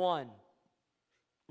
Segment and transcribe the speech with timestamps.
[0.00, 0.30] 1.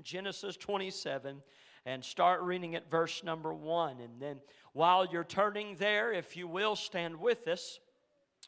[0.02, 1.40] Genesis 27
[1.86, 4.00] and start reading at verse number 1.
[4.00, 4.40] And then
[4.72, 7.78] while you're turning there, if you will, stand with us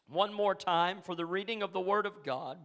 [0.09, 2.57] one more time for the reading of the Word of God.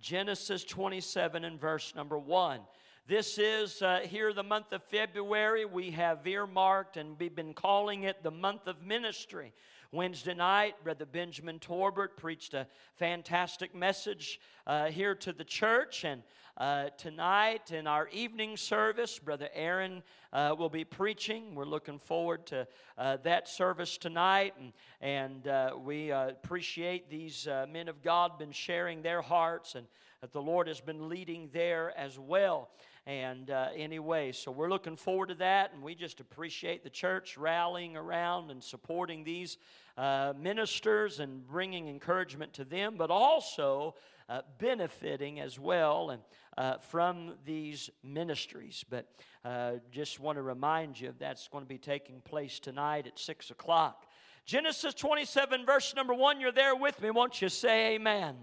[0.00, 2.58] Genesis 27 and verse number 1.
[3.06, 5.66] This is uh, here the month of February.
[5.66, 9.52] We have earmarked and we've been calling it the month of ministry.
[9.94, 12.66] Wednesday night, Brother Benjamin Torbert preached a
[12.96, 16.04] fantastic message uh, here to the church.
[16.04, 16.24] And
[16.56, 20.02] uh, tonight in our evening service, Brother Aaron
[20.32, 21.54] uh, will be preaching.
[21.54, 22.66] We're looking forward to
[22.98, 24.54] uh, that service tonight.
[24.58, 29.86] And, and uh, we uh, appreciate these men of God been sharing their hearts and
[30.22, 32.70] that the Lord has been leading there as well.
[33.06, 37.36] And uh, anyway, so we're looking forward to that, and we just appreciate the church
[37.36, 39.58] rallying around and supporting these
[39.96, 43.94] uh, ministers and bringing encouragement to them, but also
[44.28, 46.22] uh, benefiting as well and
[46.56, 48.84] uh, from these ministries.
[48.88, 49.06] But
[49.44, 53.50] uh, just want to remind you that's going to be taking place tonight at six
[53.50, 54.06] o'clock.
[54.46, 56.40] Genesis 27, verse number one.
[56.40, 57.10] You're there with me.
[57.10, 58.36] Won't you say Amen?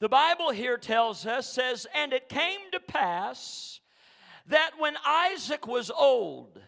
[0.00, 3.80] The Bible here tells us, says, And it came to pass
[4.48, 6.60] that when Isaac was old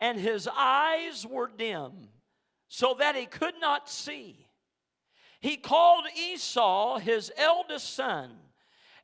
[0.00, 2.08] and his eyes were dim,
[2.72, 4.46] so that he could not see,
[5.40, 8.30] he called Esau, his eldest son,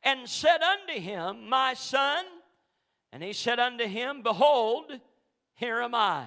[0.03, 2.25] and said unto him, My son,
[3.11, 4.99] and he said unto him, Behold,
[5.53, 6.25] here am I.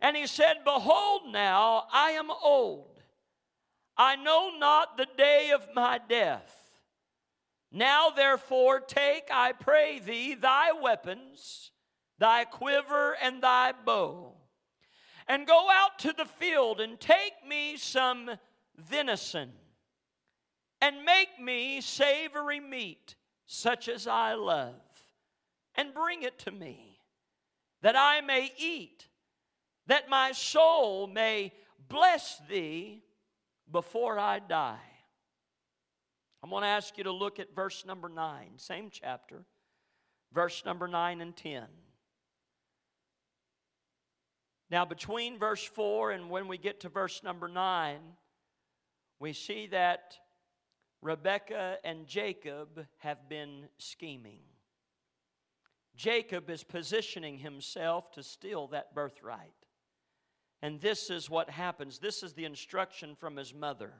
[0.00, 3.02] And he said, Behold, now I am old
[3.96, 6.80] I know not the day of my death.
[7.72, 11.72] Now, therefore, take, I pray thee, thy weapons,
[12.20, 14.39] thy quiver and thy bow,
[15.30, 18.28] and go out to the field and take me some
[18.76, 19.52] venison,
[20.80, 23.14] and make me savory meat,
[23.46, 24.74] such as I love,
[25.76, 26.98] and bring it to me,
[27.80, 29.06] that I may eat,
[29.86, 31.52] that my soul may
[31.88, 33.04] bless thee
[33.70, 34.78] before I die.
[36.42, 39.44] I'm going to ask you to look at verse number 9, same chapter,
[40.32, 41.66] verse number 9 and 10.
[44.70, 47.98] Now, between verse 4 and when we get to verse number 9,
[49.18, 50.16] we see that
[51.02, 54.40] Rebekah and Jacob have been scheming.
[55.96, 59.52] Jacob is positioning himself to steal that birthright.
[60.62, 61.98] And this is what happens.
[61.98, 63.92] This is the instruction from his mother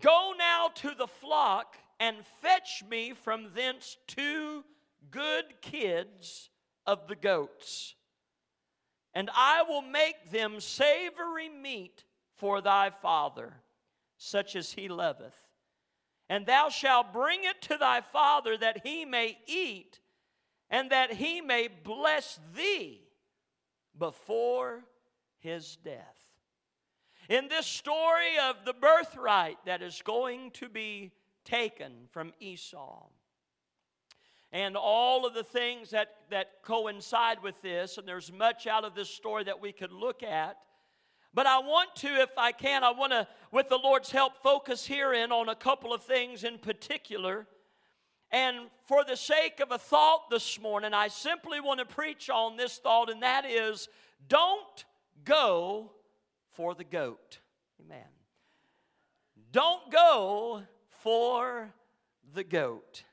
[0.00, 4.64] Go now to the flock and fetch me from thence two
[5.10, 6.48] good kids
[6.86, 7.94] of the goats,
[9.14, 12.04] and I will make them savory meat
[12.36, 13.54] for thy father,
[14.16, 15.36] such as he loveth.
[16.28, 20.00] And thou shalt bring it to thy father that he may eat,
[20.70, 23.02] and that he may bless thee
[23.98, 24.84] before
[25.38, 26.30] his death.
[27.28, 31.12] In this story of the birthright that is going to be
[31.44, 33.06] taken from Esau,
[34.52, 38.94] and all of the things that, that coincide with this, and there's much out of
[38.94, 40.58] this story that we could look at.
[41.34, 44.86] But I want to, if I can, I want to, with the Lord's help, focus
[44.86, 47.46] herein on a couple of things in particular.
[48.30, 52.58] And for the sake of a thought this morning, I simply want to preach on
[52.58, 53.88] this thought, and that is
[54.28, 54.84] don't
[55.24, 55.92] go
[56.52, 57.38] for the goat.
[57.80, 58.04] Amen.
[59.50, 60.62] Don't go
[61.02, 61.72] for
[62.34, 63.04] the goat.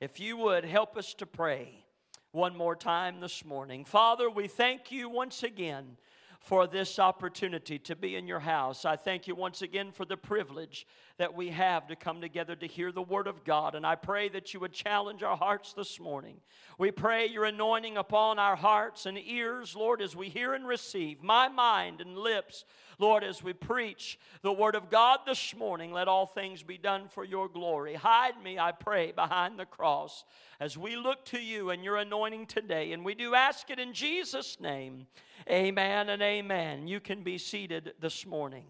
[0.00, 1.84] If you would help us to pray
[2.32, 3.84] one more time this morning.
[3.84, 5.98] Father, we thank you once again
[6.40, 8.86] for this opportunity to be in your house.
[8.86, 10.86] I thank you once again for the privilege
[11.18, 13.74] that we have to come together to hear the Word of God.
[13.74, 16.40] And I pray that you would challenge our hearts this morning.
[16.78, 21.22] We pray your anointing upon our hearts and ears, Lord, as we hear and receive,
[21.22, 22.64] my mind and lips.
[22.98, 27.08] Lord, as we preach the Word of God this morning, let all things be done
[27.08, 27.94] for your glory.
[27.94, 30.24] Hide me, I pray, behind the cross
[30.58, 32.92] as we look to you and your anointing today.
[32.92, 35.06] And we do ask it in Jesus' name.
[35.48, 36.86] Amen and amen.
[36.86, 38.64] You can be seated this morning.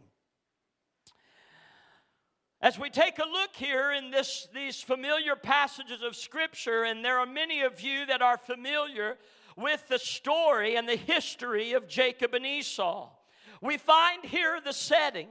[2.62, 7.18] As we take a look here in this, these familiar passages of Scripture, and there
[7.18, 9.16] are many of you that are familiar
[9.56, 13.08] with the story and the history of Jacob and Esau,
[13.62, 15.28] we find here the setting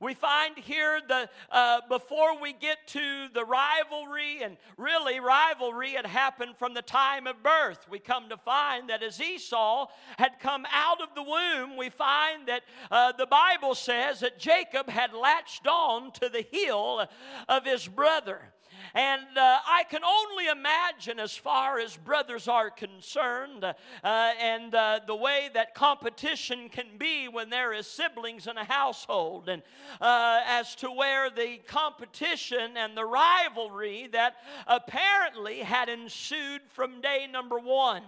[0.00, 6.06] we find here the uh, before we get to the rivalry, and really rivalry had
[6.06, 7.86] happened from the time of birth.
[7.90, 9.88] We come to find that as Esau
[10.18, 14.88] had come out of the womb, we find that uh, the Bible says that Jacob
[14.88, 17.06] had latched on to the heel
[17.48, 18.53] of his brother.
[18.94, 23.74] And uh, I can only imagine, as far as brothers are concerned, uh,
[24.04, 29.48] and uh, the way that competition can be when there is siblings in a household,
[29.48, 29.62] and
[30.00, 34.36] uh, as to where the competition and the rivalry that
[34.68, 38.02] apparently had ensued from day number one.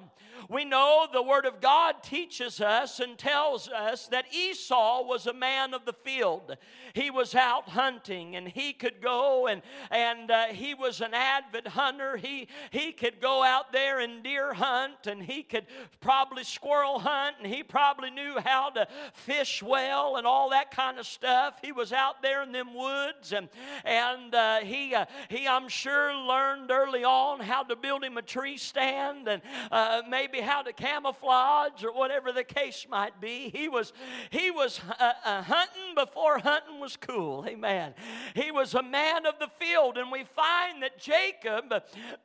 [0.49, 5.33] We know the Word of God teaches us and tells us that Esau was a
[5.33, 6.57] man of the field.
[6.95, 11.67] He was out hunting and he could go and, and uh, he was an avid
[11.67, 12.17] hunter.
[12.17, 15.67] He, he could go out there and deer hunt and he could
[16.01, 20.99] probably squirrel hunt and he probably knew how to fish well and all that kind
[20.99, 21.59] of stuff.
[21.63, 23.49] He was out there in them woods and,
[23.85, 28.23] and uh, he, uh, he, I'm sure, learned early on how to build him a
[28.23, 33.51] tree stand and uh, maybe how to camouflage or whatever the case might be.
[33.51, 33.93] He was,
[34.31, 37.45] he was uh, uh, hunting before hunting was cool.
[37.49, 37.95] Amen.
[38.35, 41.73] He was a man of the field, and we find that Jacob,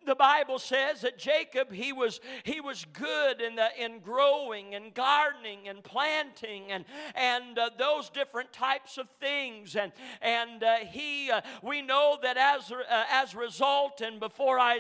[0.06, 4.94] the Bible says that Jacob, he was, he was good in, the, in growing and
[4.94, 6.86] gardening and planting and,
[7.16, 9.76] and uh, those different types of things.
[9.76, 9.92] And,
[10.22, 14.80] and uh, he, uh, we know that as, uh, as a result, and before I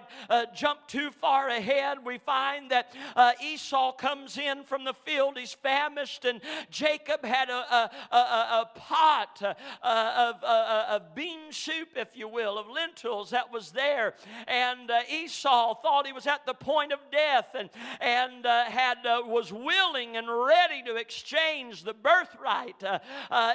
[0.55, 5.37] jump too far ahead, we find that uh, Esau comes in from the field.
[5.37, 11.51] He's famished, and Jacob had a, a, a, a pot uh, of, uh, of bean
[11.51, 14.13] soup, if you will, of lentils that was there.
[14.47, 17.69] And uh, Esau thought he was at the point of death and,
[17.99, 22.83] and uh, had, uh, was willing and ready to exchange the birthright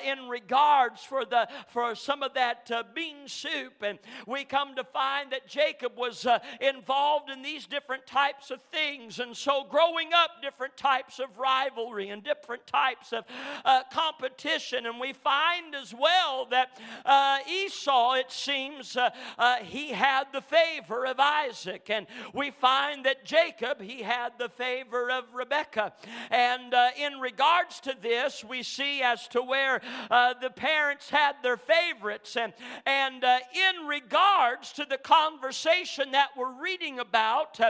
[0.05, 3.83] in regards for, the, for some of that bean soup.
[3.83, 6.27] And we come to find that Jacob was
[6.61, 9.19] involved in these different types of things.
[9.19, 13.25] And so growing up, different types of rivalry and different types of
[13.65, 14.87] uh, competition.
[14.87, 19.57] And we find as well that uh, Esau, it seems, uh, uh,
[19.87, 21.89] he had the favor of Isaac.
[21.91, 25.93] And we find that Jacob, he had the favor of Rebekah.
[26.31, 29.81] And uh, in regards to this, we see as to where
[30.11, 32.37] uh, the parents had their favorites.
[32.37, 32.53] And,
[32.85, 37.61] and in regards to the conversation that we're reading about,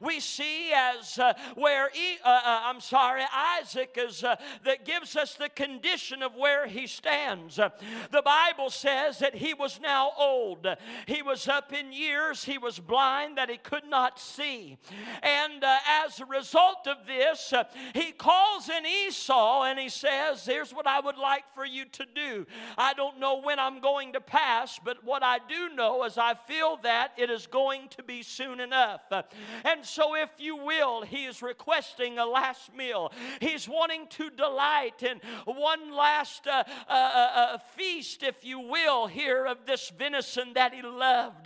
[0.00, 3.22] we see as uh, where, he, uh, uh, I'm sorry,
[3.60, 7.56] Isaac is, uh, that gives us the condition of where he stands.
[7.56, 10.66] the Bible says that he was now old.
[11.06, 12.44] He was up in years.
[12.44, 14.78] He was blind that he could not see.
[15.22, 17.64] And uh, as a result of this, uh,
[17.94, 22.06] he calls in Esau and he says, Here's what I would like for you to
[22.14, 22.46] do.
[22.76, 26.34] I don't know when I'm going to pass, but what I do know is I
[26.34, 29.02] feel that it is going to be soon enough.
[29.64, 33.12] and so, if you will, he is requesting a last meal.
[33.40, 39.06] He's wanting to delight in one last uh, uh, uh, uh, feast, if you will,
[39.06, 41.41] here of this venison that he loved.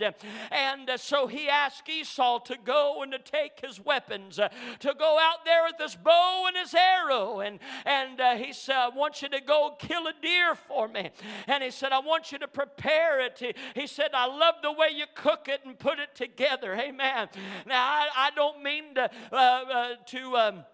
[0.51, 4.49] And uh, so he asked Esau to go and to take his weapons, uh,
[4.79, 7.39] to go out there with his bow and his arrow.
[7.39, 11.11] And, and he said, I want you to go kill a deer for me.
[11.47, 13.37] And he said, I want you to prepare it.
[13.39, 16.73] He, he said, I love the way you cook it and put it together.
[16.73, 17.29] Amen.
[17.65, 20.65] Now, I, I don't mean to uh, to um,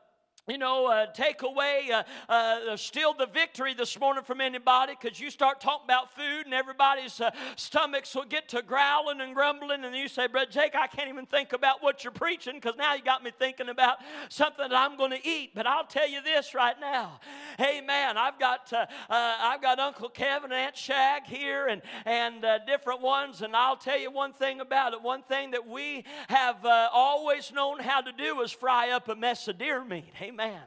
[0.47, 5.17] you know, uh, take away, uh, uh, steal the victory this morning from anybody because
[5.17, 9.85] you start talking about food and everybody's uh, stomachs will get to growling and grumbling.
[9.85, 12.93] And you say, Brother Jake, I can't even think about what you're preaching because now
[12.93, 15.51] you got me thinking about something that I'm going to eat.
[15.55, 17.21] But I'll tell you this right now.
[17.57, 21.81] Hey, man, I've got, uh, uh, I've got Uncle Kevin and Aunt Shag here and,
[22.05, 23.41] and different ones.
[23.43, 25.01] And I'll tell you one thing about it.
[25.01, 29.47] One thing that we have always known how to do is fry up a mess
[29.47, 30.11] of deer meat.
[30.33, 30.63] Amen.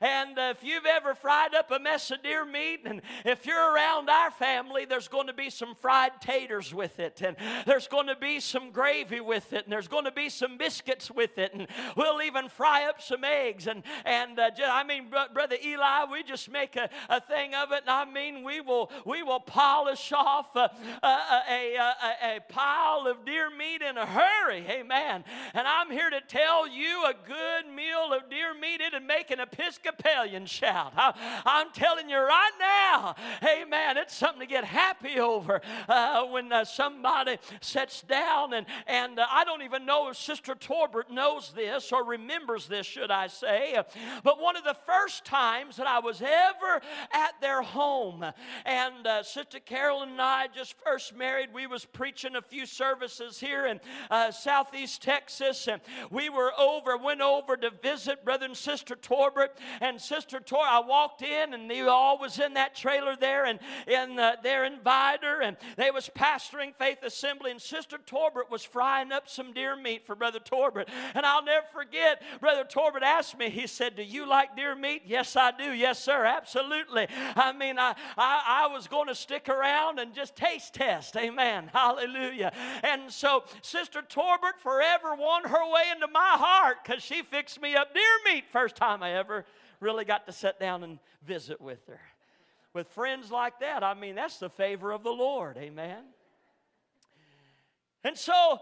[0.00, 4.08] And if you've ever fried up a mess of deer meat, and if you're around
[4.08, 7.36] our family, there's going to be some fried taters with it, and
[7.66, 11.10] there's going to be some gravy with it, and there's going to be some biscuits
[11.10, 13.66] with it, and we'll even fry up some eggs.
[13.66, 17.72] And, and uh, just, I mean, Brother Eli, we just make a, a thing of
[17.72, 20.70] it, and I mean, we will, we will polish off a,
[21.02, 21.18] a,
[21.50, 24.64] a, a, a pile of deer meat in a hurry.
[24.68, 25.24] Amen.
[25.54, 29.40] And I'm here to tell you a good meal of deer meat, it'd make an
[29.40, 30.92] Episcopal Episcopalian shout.
[30.96, 36.24] I, am telling you right now, hey amen, it's something to get happy over uh,
[36.26, 38.52] when uh, somebody sits down.
[38.52, 42.86] And, and uh, I don't even know if Sister Torbert knows this or remembers this,
[42.86, 43.80] should I say.
[44.22, 46.80] But one of the first times that I was ever
[47.12, 48.24] at their home,
[48.64, 53.40] and uh, Sister Carolyn and I just first married, we was preaching a few services
[53.40, 53.80] here in
[54.10, 55.80] uh, southeast Texas, and
[56.10, 60.80] we were over, went over to visit Brother and Sister Torbert, and Sister Tor, I
[60.80, 65.40] walked in and they all was in that trailer there and in uh, their inviter
[65.40, 70.06] and they was pastoring Faith Assembly and Sister Torbert was frying up some deer meat
[70.06, 70.88] for Brother Torbert.
[71.14, 75.02] And I'll never forget, Brother Torbert asked me, he said, Do you like deer meat?
[75.06, 75.72] Yes, I do.
[75.72, 77.06] Yes, sir, absolutely.
[77.36, 81.16] I mean, I, I, I was going to stick around and just taste test.
[81.16, 81.70] Amen.
[81.72, 82.52] Hallelujah.
[82.82, 87.74] And so Sister Torbert forever won her way into my heart because she fixed me
[87.74, 89.44] up deer meat first time I ever
[89.80, 92.00] really got to sit down and visit with her.
[92.74, 95.56] With friends like that, I mean, that's the favor of the Lord.
[95.56, 96.04] Amen.
[98.04, 98.60] And so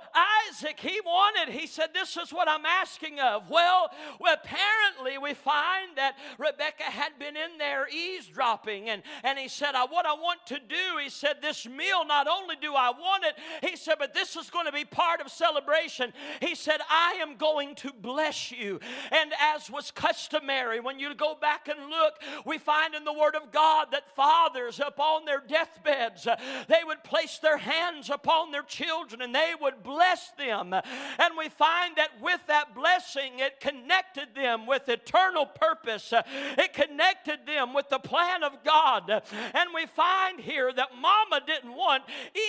[0.48, 3.50] Isaac, he wanted, he said, This is what I'm asking of.
[3.50, 3.90] Well,
[4.20, 9.84] apparently we find that Rebekah had been in there eavesdropping, and, and he said, I,
[9.84, 13.34] What I want to do, he said, This meal, not only do I want it,
[13.68, 16.14] he said, but this is going to be part of celebration.
[16.40, 18.80] He said, I am going to bless you.
[19.12, 22.14] And as was customary, when you go back and look,
[22.46, 26.36] we find in the Word of God that fathers upon their deathbeds, uh,
[26.68, 30.72] they would place their hands upon their children and they would bless them.
[30.72, 37.40] And we find that with that blessing, it connected them with eternal purpose, it connected
[37.44, 39.10] them with the plan of God.
[39.10, 42.04] And we find here that Mama didn't want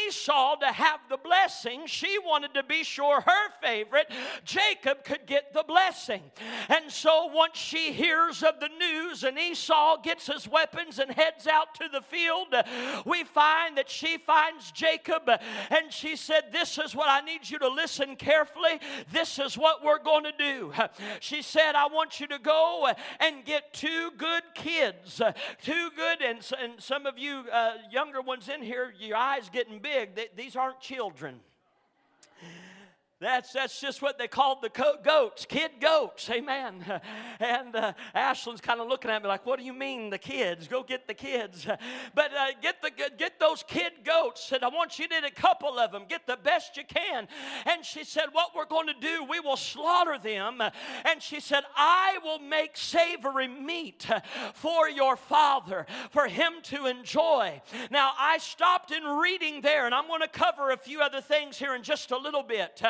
[0.08, 4.12] Esau to have the blessing, she wanted to be sure her favorite,
[4.46, 6.22] Jacob, could get the blessing.
[6.70, 11.48] And so once she hears of the news and Esau gets his weapons and heads
[11.48, 12.54] out to the field,
[13.04, 15.28] we find that she finds Jacob
[15.72, 18.80] and she said, This this is what I need you to listen carefully.
[19.12, 20.74] This is what we're going to do.
[21.20, 22.88] She said, I want you to go
[23.20, 25.22] and get two good kids.
[25.64, 29.80] Two good, and, and some of you uh, younger ones in here, your eyes getting
[29.80, 30.16] big.
[30.16, 31.40] They, these aren't children.
[33.20, 34.70] That's, that's just what they called the
[35.04, 36.86] goats, kid goats, amen.
[37.40, 40.68] And uh, Ashlyn's kind of looking at me like, what do you mean, the kids?
[40.68, 41.66] Go get the kids.
[42.14, 44.44] But uh, get, the, get those kid goats.
[44.44, 47.28] Said, I want you to get a couple of them, get the best you can.
[47.66, 50.62] And she said, what we're going to do, we will slaughter them.
[51.06, 54.08] And she said, I will make savory meat
[54.54, 57.62] for your father, for him to enjoy.
[57.92, 61.58] Now, I stopped in reading there, and I'm going to cover a few other things
[61.58, 62.82] here in just a little bit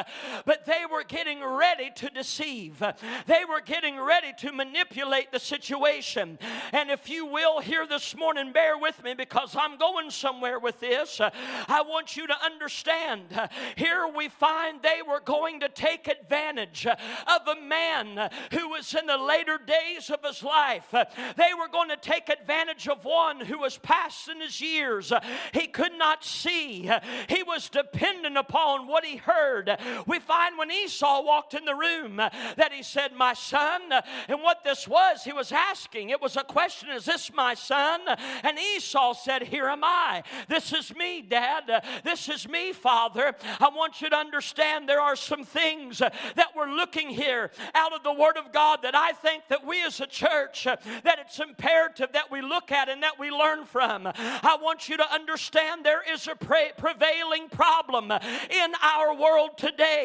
[0.46, 2.80] but they were getting ready to deceive.
[3.26, 6.40] They were getting ready to manipulate the situation.
[6.72, 10.80] And if you will, here this morning, bear with me because I'm going somewhere with
[10.80, 11.20] this.
[11.22, 13.50] I want you to understand.
[13.76, 19.06] Here we find they were going to take advantage of a man who was in
[19.06, 20.92] the later days of his life.
[20.92, 25.12] They were going to take advantage of one who was past in his years.
[25.54, 26.90] He could not see,
[27.30, 32.20] he was dependent upon what he heard, we find when Esau walked in the room
[32.20, 33.92] uh, that he said, My son.
[33.92, 37.54] Uh, and what this was, he was asking, it was a question, Is this my
[37.54, 38.02] son?
[38.44, 40.24] And Esau said, Here am I.
[40.48, 41.70] This is me, Dad.
[41.70, 43.36] Uh, this is me, Father.
[43.60, 48.04] I want you to understand there are some things that we're looking here out of
[48.04, 52.14] the Word of God that I think that we as a church, that it's imperative
[52.14, 54.08] that we look at and that we learn from.
[54.08, 59.97] I want you to understand there is a prevailing problem in our world today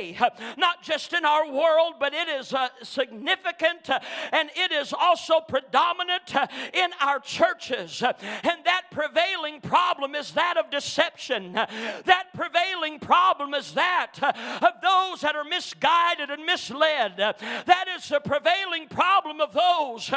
[0.57, 3.99] not just in our world, but it is uh, significant uh,
[4.33, 8.03] and it is also predominant uh, in our churches.
[8.03, 11.53] And that prevailing problem is that of deception.
[11.53, 17.17] That prevailing problem is that of those that are misguided and misled.
[17.17, 20.09] That is the prevailing problem of those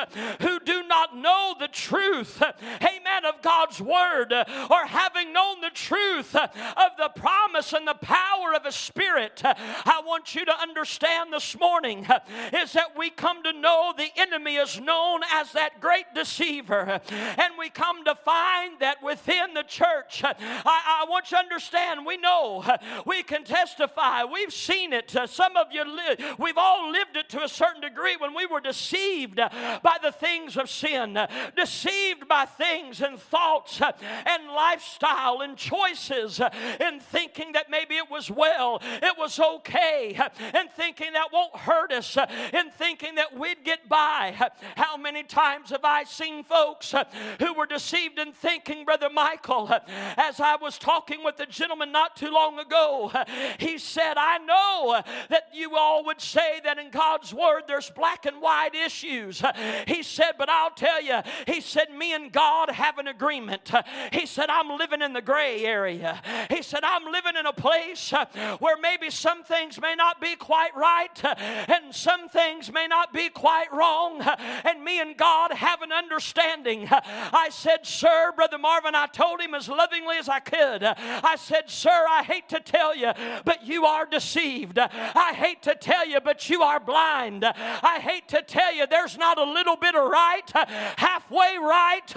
[0.41, 6.35] who do not know the truth, amen, of God's word, or having known the truth
[6.35, 9.41] of the promise and the power of a spirit,
[9.85, 12.19] I want you to understand this morning uh,
[12.53, 17.01] is that we come to know the enemy is known as that great deceiver.
[17.11, 21.43] And we come to find that within the church, uh, I, I want you to
[21.43, 25.15] understand, we know, uh, we can testify, we've seen it.
[25.27, 28.61] Some of you, li- we've all lived it to a certain degree when we were
[28.61, 31.17] deceived by the things of sin,
[31.55, 36.39] deceived by things and thoughts and lifestyle and choices,
[36.79, 40.17] and thinking that maybe it was well, it was okay
[40.53, 44.35] and thinking that won't hurt us and thinking that we'd get by.
[44.75, 46.93] How many times have I seen folks
[47.39, 49.69] who were deceived in thinking, Brother Michael,
[50.17, 53.11] as I was talking with a gentleman not too long ago,
[53.59, 58.25] he said, I know that you all would say that in God's Word there's black
[58.25, 59.41] and white issues.
[59.87, 63.71] He said, but I'll tell you, he said, me and God have an agreement.
[64.11, 66.21] He said, I'm living in the gray area.
[66.49, 68.13] He said, I'm living in a place
[68.59, 71.23] where maybe some things may not be quite right,
[71.69, 74.21] and some things may not be quite wrong.
[74.21, 76.87] And me and God have an understanding.
[76.89, 80.83] I said, Sir, Brother Marvin, I told him as lovingly as I could.
[80.83, 83.11] I said, Sir, I hate to tell you,
[83.43, 84.79] but you are deceived.
[84.79, 87.45] I hate to tell you, but you are blind.
[87.45, 90.49] I hate to tell you, there's not a little bit of right,
[90.97, 92.07] halfway right,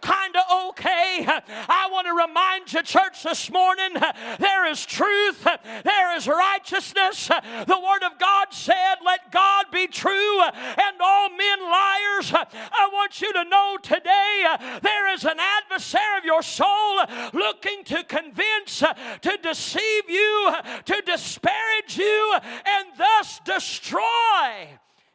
[0.00, 1.26] kind of okay.
[1.26, 3.94] I want to remind you, church, this morning
[4.38, 5.46] there is truth,
[5.84, 6.73] there is righteousness.
[6.74, 12.32] The Word of God said, Let God be true and all men liars.
[12.34, 14.44] I want you to know today
[14.82, 17.00] there is an adversary of your soul
[17.32, 20.54] looking to convince, to deceive you,
[20.84, 22.34] to disparage you,
[22.66, 24.68] and thus destroy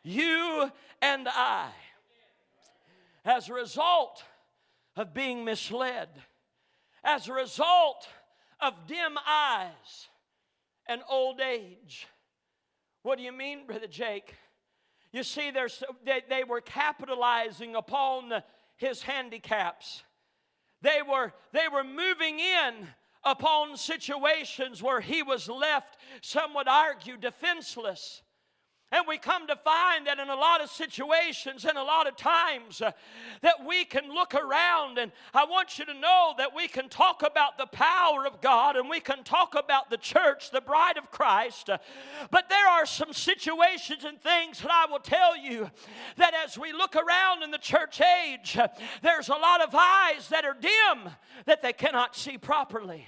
[0.03, 1.69] you and I.
[3.25, 4.23] As a result
[4.95, 6.09] of being misled,
[7.03, 8.07] as a result
[8.59, 10.08] of dim eyes
[10.89, 12.07] and old age.
[13.03, 14.35] What do you mean, Brother Jake?
[15.13, 18.33] You see, they, they were capitalizing upon
[18.75, 20.03] his handicaps.
[20.81, 22.87] They were, they were moving in
[23.23, 28.21] upon situations where he was left, some would argue, defenseless.
[28.91, 32.15] And we come to find that in a lot of situations and a lot of
[32.15, 32.91] times uh,
[33.41, 37.21] that we can look around and I want you to know that we can talk
[37.21, 41.11] about the power of God and we can talk about the church, the bride of
[41.11, 41.69] Christ.
[41.69, 41.77] Uh,
[42.31, 45.69] but there are some situations and things that I will tell you
[46.17, 48.69] that as we look around in the church age, uh,
[49.03, 51.13] there's a lot of eyes that are dim
[51.45, 53.05] that they cannot see properly.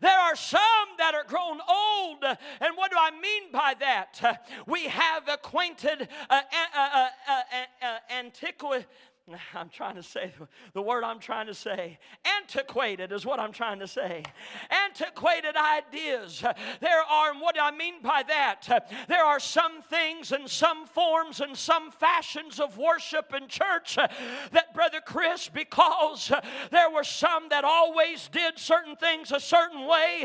[0.00, 0.60] There are some
[0.98, 2.24] that are grown old.
[2.60, 4.46] And what do I mean by that?
[4.66, 7.08] We have acquainted uh, uh,
[7.82, 8.86] uh, antiquity
[9.54, 10.32] I'm trying to say
[10.72, 11.98] the word I'm trying to say.
[12.24, 14.22] Antiquated is what I'm trying to say.
[14.70, 16.42] Antiquated ideas.
[16.80, 18.86] There are, what do I mean by that?
[19.08, 24.74] There are some things and some forms and some fashions of worship in church that,
[24.74, 26.32] Brother Chris, because
[26.70, 30.24] there were some that always did certain things a certain way,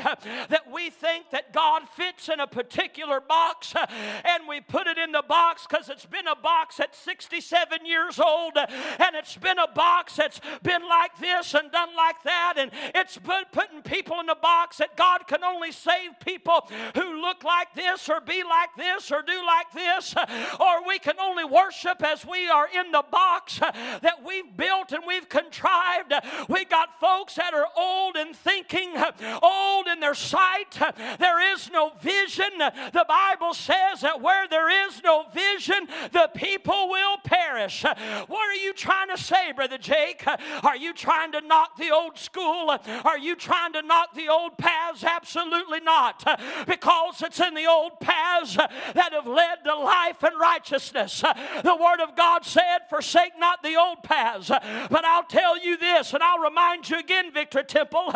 [0.50, 5.12] that we think that God fits in a particular box, and we put it in
[5.12, 8.58] the box because it's been a box at 67 years old
[9.00, 13.18] and it's been a box that's been like this and done like that, and it's
[13.18, 17.74] been putting people in a box that God can only save people who look like
[17.76, 20.16] this or be like this or do like this,
[20.60, 25.04] or we can only worship as we are in the box that we've built and
[25.08, 26.14] we've contrived.
[26.48, 28.94] We got folks that are old in thinking,
[29.42, 30.80] old in their sight.
[31.20, 32.58] There is no vision.
[32.58, 37.84] The Bible says that where there is no vision, the people will perish.
[37.84, 40.24] What are you trying to say, Brother Jake?
[40.64, 42.70] Are you trying to knock the old school?
[43.04, 45.04] Are you trying to knock the old paths?
[45.04, 46.24] Absolutely not.
[46.68, 51.22] Because it's in the old paths that have led to life and righteousness.
[51.22, 54.50] The Word of God said, Forsake not the old paths.
[54.50, 58.14] But I'll tell you this, and I'll remind you again, Victory Temple,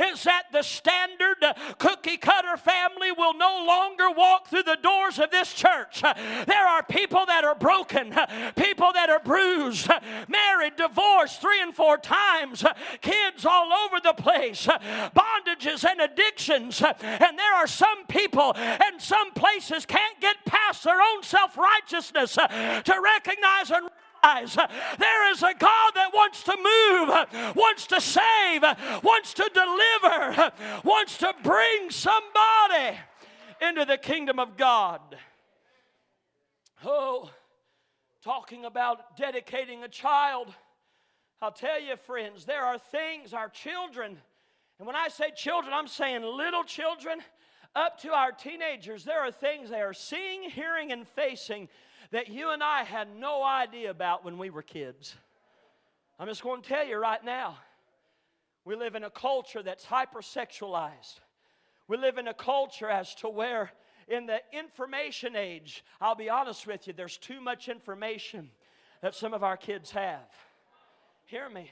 [0.00, 1.44] is that the standard
[1.78, 6.02] cookie cutter family will no longer walk through the doors of this church.
[6.02, 8.16] There are people that are broken,
[8.56, 9.88] people that are bruised,
[10.28, 12.64] married, divorced three and four times,
[13.00, 16.82] kids all over the place, bondages and addictions.
[16.82, 22.34] And there are some people and some places can't get past their own self righteousness
[22.34, 23.88] to recognize and
[24.98, 28.62] there is a God that wants to move, wants to save,
[29.02, 30.52] wants to deliver,
[30.84, 32.98] wants to bring somebody
[33.60, 35.00] into the kingdom of God.
[36.84, 37.30] Oh,
[38.28, 40.54] talking about dedicating a child.
[41.40, 44.18] I'll tell you, friends, there are things our children,
[44.78, 47.20] and when I say children, I'm saying little children
[47.74, 51.70] up to our teenagers, there are things they are seeing, hearing, and facing
[52.10, 55.16] that you and I had no idea about when we were kids.
[56.18, 57.56] I'm just going to tell you right now
[58.66, 61.20] we live in a culture that's hypersexualized.
[61.86, 63.70] We live in a culture as to where
[64.08, 68.50] in the information age, I'll be honest with you, there's too much information
[69.02, 70.28] that some of our kids have.
[71.26, 71.70] Hear me.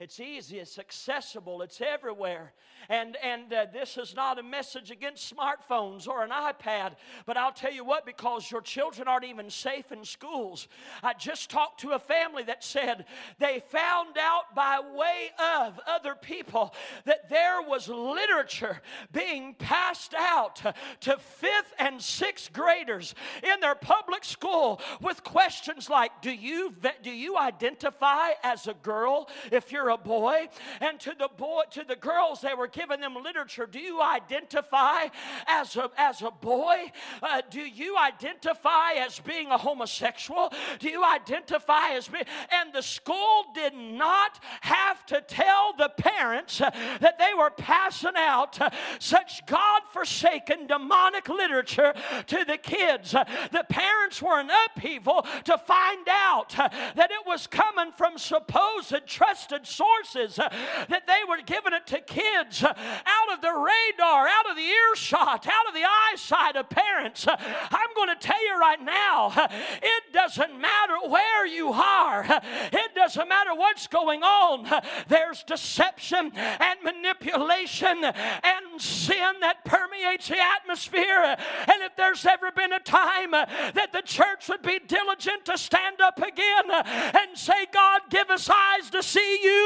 [0.00, 2.54] It's easy, it's accessible, it's everywhere.
[2.88, 6.92] And, and uh, this is not a message against smartphones or an iPad,
[7.26, 10.68] but I'll tell you what, because your children aren't even safe in schools.
[11.02, 13.04] I just talked to a family that said
[13.38, 18.80] they found out by way of other people that there was literature
[19.12, 20.62] being passed out
[21.00, 27.10] to fifth and sixth graders in their public school with questions like Do you, do
[27.10, 30.48] you identify as a girl if you're a boy.
[30.80, 33.66] And to the boy, to the girls, they were giving them literature.
[33.66, 35.08] Do you identify
[35.46, 36.92] as a, as a boy?
[37.22, 40.52] Uh, do you identify as being a homosexual?
[40.78, 42.24] Do you identify as being.
[42.50, 48.58] And the school did not have to tell the parents that they were passing out
[48.98, 51.94] such God forsaken demonic literature
[52.26, 53.12] to the kids.
[53.12, 59.66] The parents were in upheaval to find out that it was coming from supposed trusted
[59.80, 60.48] sources, uh,
[60.88, 64.68] that they were giving it to kids uh, out of the radar, out of the
[64.90, 67.26] earshot, out of the eyesight of parents.
[67.26, 67.36] Uh,
[67.70, 69.48] I'm going to tell you right now, uh,
[69.82, 72.40] it doesn't matter where you are, uh,
[72.72, 74.68] it doesn't matter what's going on.
[75.08, 81.36] There's deception and manipulation and sin that permeates the atmosphere.
[81.70, 86.00] And if there's ever been a time that the church would be diligent to stand
[86.00, 89.59] up again and say, God, give us eyes to see you,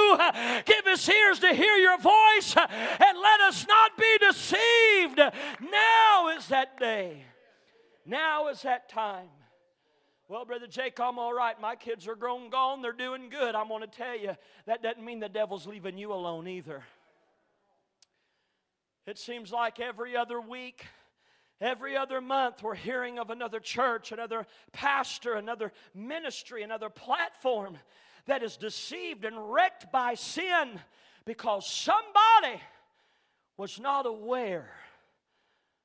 [0.65, 5.19] give us ears to hear your voice, and let us not be deceived.
[5.19, 7.23] Now is that day.
[8.07, 9.29] Now is that time.
[10.29, 11.61] Well, Brother Jake, I'm all right.
[11.61, 12.81] My kids are grown gone.
[12.81, 13.55] They're doing good.
[13.55, 16.83] I'm going to tell you, that doesn't mean the devil's leaving you alone either.
[19.07, 20.87] It seems like every other week,
[21.61, 27.77] every other month, we're hearing of another church, another pastor, another ministry, another platform
[28.27, 30.81] that is deceived and wrecked by sin
[31.25, 32.63] because somebody
[33.57, 34.71] was not aware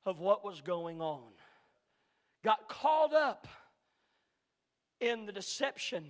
[0.06, 1.22] of what was going on,
[2.42, 3.46] got caught up
[5.00, 6.04] in the deception,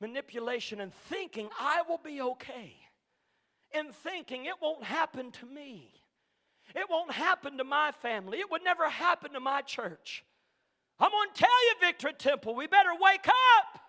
[0.00, 2.74] manipulation, and thinking I will be okay,
[3.72, 5.90] in thinking it won't happen to me.
[6.74, 8.38] It won't happen to my family.
[8.38, 10.24] It would never happen to my church.
[10.98, 13.80] I'm going to tell you, Victory Temple, we better wake up.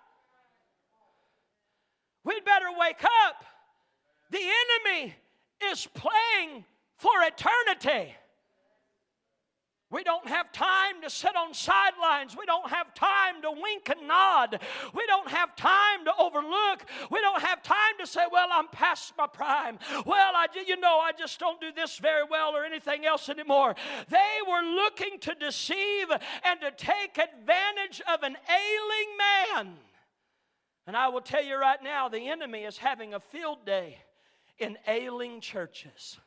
[2.26, 3.46] We'd better wake up.
[4.32, 5.16] The enemy
[5.72, 6.66] is playing
[6.98, 8.16] for eternity.
[9.92, 12.36] We don't have time to sit on sidelines.
[12.38, 14.60] We don't have time to wink and nod.
[14.96, 16.84] We don't have time to overlook.
[17.12, 19.78] We don't have time to say, well, I'm past my prime.
[20.06, 23.76] Well, I, you know, I just don't do this very well or anything else anymore.
[24.10, 26.08] They were looking to deceive
[26.44, 29.78] and to take advantage of an ailing man.
[30.88, 33.98] And I will tell you right now, the enemy is having a field day
[34.60, 36.20] in ailing churches.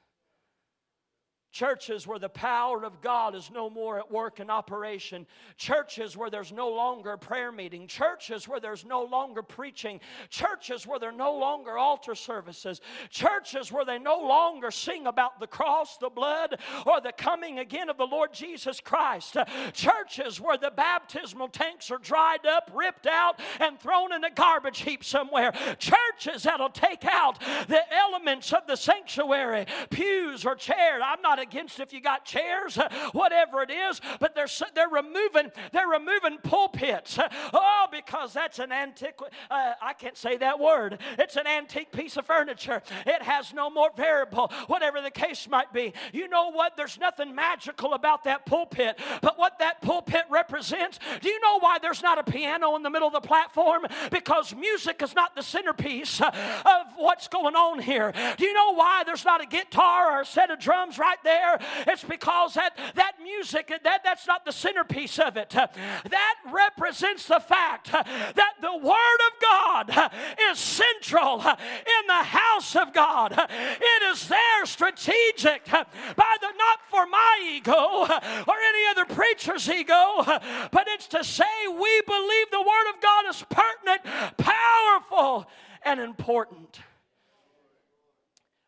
[1.50, 5.26] Churches where the power of God is no more at work in operation.
[5.56, 7.86] Churches where there's no longer prayer meeting.
[7.86, 10.00] Churches where there's no longer preaching.
[10.28, 12.82] Churches where there are no longer altar services.
[13.08, 17.88] Churches where they no longer sing about the cross, the blood, or the coming again
[17.88, 19.36] of the Lord Jesus Christ.
[19.72, 24.80] Churches where the baptismal tanks are dried up, ripped out, and thrown in a garbage
[24.80, 25.52] heap somewhere.
[25.78, 31.02] Churches that'll take out the elements of the sanctuary, pews or chairs.
[31.04, 32.78] I'm not against if you got chairs,
[33.12, 37.18] whatever it is, but they're, they're removing they're removing pulpits.
[37.52, 39.14] Oh, because that's an antique,
[39.50, 40.98] uh, I can't say that word.
[41.18, 42.82] It's an antique piece of furniture.
[43.06, 45.92] It has no more variable, whatever the case might be.
[46.12, 46.76] You know what?
[46.76, 51.78] There's nothing magical about that pulpit, but what that pulpit represents, do you know why
[51.80, 53.86] there's not a piano in the middle of the platform?
[54.10, 58.12] Because music is not the centerpiece of what's going on here.
[58.36, 61.27] Do you know why there's not a guitar or a set of drums right there?
[61.28, 65.50] There, it's because that, that music, that, that's not the centerpiece of it.
[65.50, 70.12] That represents the fact that the Word of God
[70.50, 73.32] is central in the house of God.
[73.32, 78.06] It is there strategic by the not for my ego
[78.46, 80.24] or any other preacher's ego,
[80.72, 85.46] but it's to say we believe the Word of God is pertinent, powerful,
[85.84, 86.80] and important.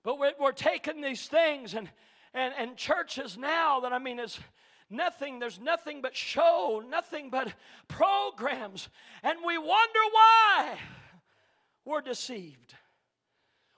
[0.02, 1.88] But we're, we're taking these things and
[2.34, 4.38] and, and churches now that I mean is
[4.88, 7.52] nothing, there's nothing but show, nothing but
[7.88, 8.88] programs.
[9.22, 10.78] And we wonder why
[11.84, 12.74] we're deceived.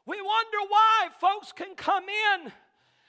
[0.04, 2.52] We wonder why folks can come in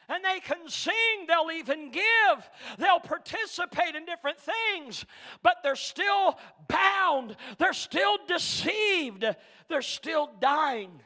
[0.09, 5.05] and they can sing, they'll even give, they'll participate in different things,
[5.41, 9.25] but they're still bound, they're still deceived,
[9.69, 11.01] they're still dying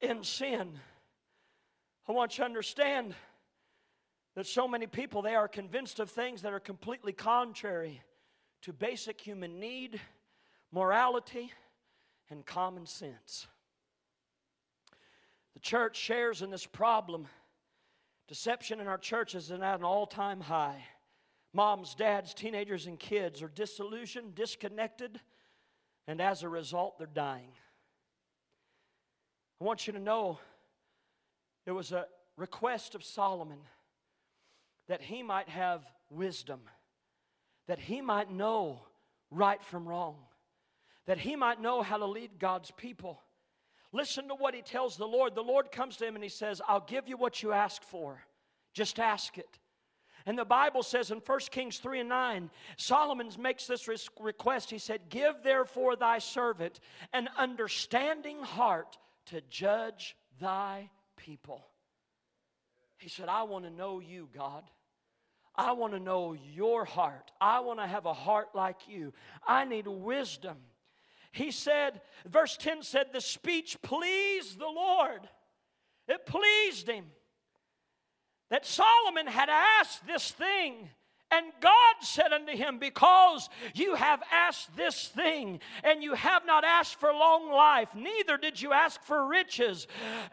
[0.00, 0.78] in sin.
[2.08, 3.14] I want you to understand
[4.34, 8.02] that so many people they are convinced of things that are completely contrary
[8.62, 10.00] to basic human need,
[10.70, 11.52] morality,
[12.30, 13.46] and common sense.
[15.54, 17.26] The church shares in this problem.
[18.28, 20.82] Deception in our churches is at an all time high.
[21.52, 25.20] Moms, dads, teenagers, and kids are disillusioned, disconnected,
[26.08, 27.52] and as a result, they're dying.
[29.60, 30.38] I want you to know
[31.66, 32.06] it was a
[32.38, 33.58] request of Solomon
[34.88, 36.60] that he might have wisdom,
[37.66, 38.80] that he might know
[39.30, 40.16] right from wrong,
[41.06, 43.20] that he might know how to lead God's people.
[43.92, 45.34] Listen to what he tells the Lord.
[45.34, 48.20] The Lord comes to him and he says, I'll give you what you ask for.
[48.72, 49.58] Just ask it.
[50.24, 53.88] And the Bible says in 1 Kings 3 and 9, Solomon makes this
[54.20, 54.70] request.
[54.70, 56.80] He said, Give therefore thy servant
[57.12, 61.64] an understanding heart to judge thy people.
[63.02, 64.62] He said, I want to know you, God.
[65.56, 67.32] I want to know your heart.
[67.40, 69.12] I want to have a heart like you.
[69.44, 70.56] I need wisdom.
[71.32, 75.28] He said, verse 10 said, The speech pleased the Lord.
[76.06, 77.06] It pleased him
[78.50, 80.88] that Solomon had asked this thing.
[81.32, 86.62] And God said unto him, Because you have asked this thing, and you have not
[86.62, 89.86] asked for long life, neither did you ask for riches,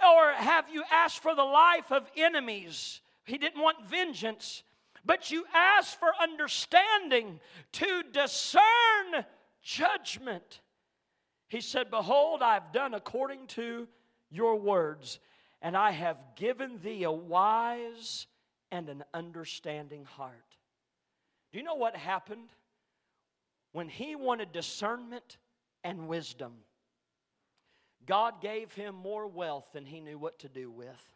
[0.06, 3.00] or have you asked for the life of enemies.
[3.24, 4.64] He didn't want vengeance,
[5.06, 7.40] but you asked for understanding
[7.74, 9.26] to discern
[9.64, 10.60] judgment.
[11.48, 13.88] He said, Behold, I've done according to
[14.30, 15.20] your words
[15.62, 18.28] and I have given thee a wise
[18.72, 20.49] and an understanding heart.
[21.52, 22.50] Do you know what happened?
[23.72, 25.38] When he wanted discernment
[25.84, 26.54] and wisdom,
[28.06, 31.14] God gave him more wealth than he knew what to do with.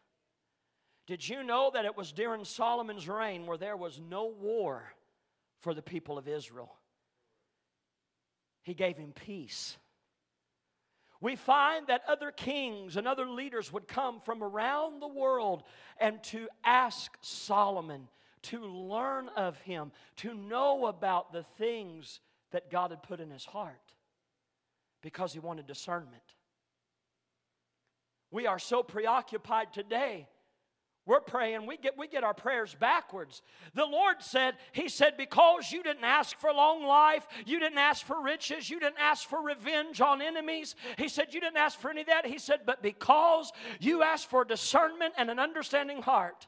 [1.07, 4.83] Did you know that it was during Solomon's reign where there was no war
[5.59, 6.75] for the people of Israel?
[8.61, 9.77] He gave him peace
[11.23, 15.63] we find that other kings and other leaders would come from around the world
[15.97, 18.09] and to ask Solomon
[18.43, 22.19] to learn of him, to know about the things
[22.51, 23.93] that God had put in his heart
[25.01, 26.23] because he wanted discernment.
[28.31, 30.27] We are so preoccupied today
[31.05, 33.41] we're praying, we get, we get our prayers backwards.
[33.73, 38.05] The Lord said, He said, because you didn't ask for long life, you didn't ask
[38.05, 40.75] for riches, you didn't ask for revenge on enemies.
[40.97, 42.25] He said, You didn't ask for any of that.
[42.25, 43.51] He said, But because
[43.81, 46.47] you asked for discernment and an understanding heart,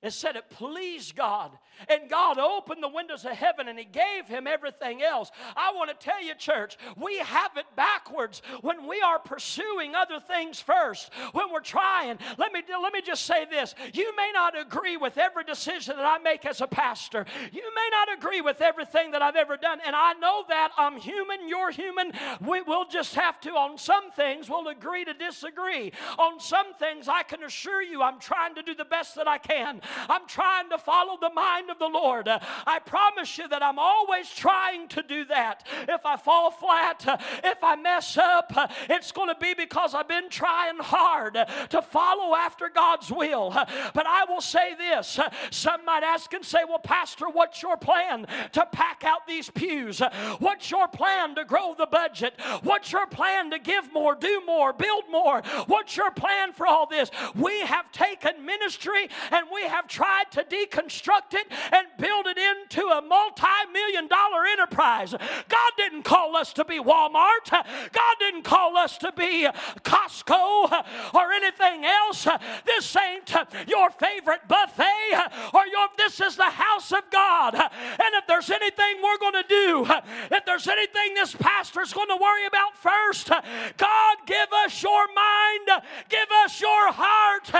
[0.00, 1.50] it said it pleased God.
[1.88, 5.30] And God opened the windows of heaven and He gave him everything else.
[5.56, 10.20] I want to tell you, church, we have it backwards when we are pursuing other
[10.20, 11.12] things first.
[11.32, 15.18] When we're trying, let me, let me just say this you may not agree with
[15.18, 19.22] every decision that I make as a pastor, you may not agree with everything that
[19.22, 19.78] I've ever done.
[19.84, 22.12] And I know that I'm human, you're human.
[22.40, 25.92] We, will just have to, on some things, we'll agree to disagree.
[26.18, 29.38] On some things, I can assure you I'm trying to do the best that I
[29.38, 29.80] can.
[30.08, 32.28] I'm trying to follow the mind of the Lord.
[32.28, 35.66] I promise you that I'm always trying to do that.
[35.88, 37.04] If I fall flat,
[37.44, 38.52] if I mess up,
[38.88, 43.50] it's going to be because I've been trying hard to follow after God's will.
[43.50, 45.18] But I will say this
[45.50, 50.00] some might ask and say, Well, Pastor, what's your plan to pack out these pews?
[50.38, 52.34] What's your plan to grow the budget?
[52.62, 55.42] What's your plan to give more, do more, build more?
[55.66, 57.10] What's your plan for all this?
[57.34, 62.82] We have taken ministry and we have tried to deconstruct it and build it into
[62.82, 65.12] a multi million dollar enterprise.
[65.12, 69.46] God didn't call us to be Walmart, God didn't call us to be
[69.82, 72.26] Costco or anything else.
[72.64, 73.30] This ain't
[73.68, 77.54] your favorite buffet or your this is the house of God.
[77.54, 79.86] And if there's anything we're going to do,
[80.30, 85.82] if there's anything this pastor's going to worry about first, God give us your mind,
[86.08, 87.50] give us your heart,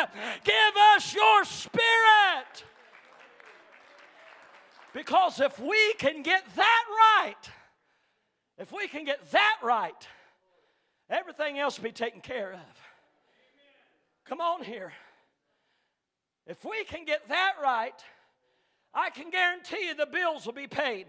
[0.45, 2.08] give us your spirit.
[4.93, 7.51] Because if we can get that right,
[8.59, 10.09] if we can get that right,
[11.09, 12.81] everything else will be taken care of.
[14.25, 14.93] Come on here.
[16.47, 18.03] If we can get that right,
[18.93, 21.07] I can guarantee you the bills will be paid.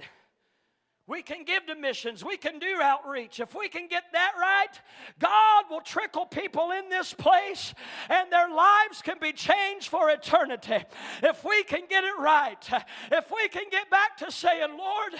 [1.09, 2.23] We can give to missions.
[2.23, 3.39] We can do outreach.
[3.39, 4.79] If we can get that right,
[5.17, 7.73] God will trickle people in this place
[8.09, 10.77] and their lives can be changed for eternity.
[11.23, 12.63] If we can get it right,
[13.11, 15.13] if we can get back to saying, Lord,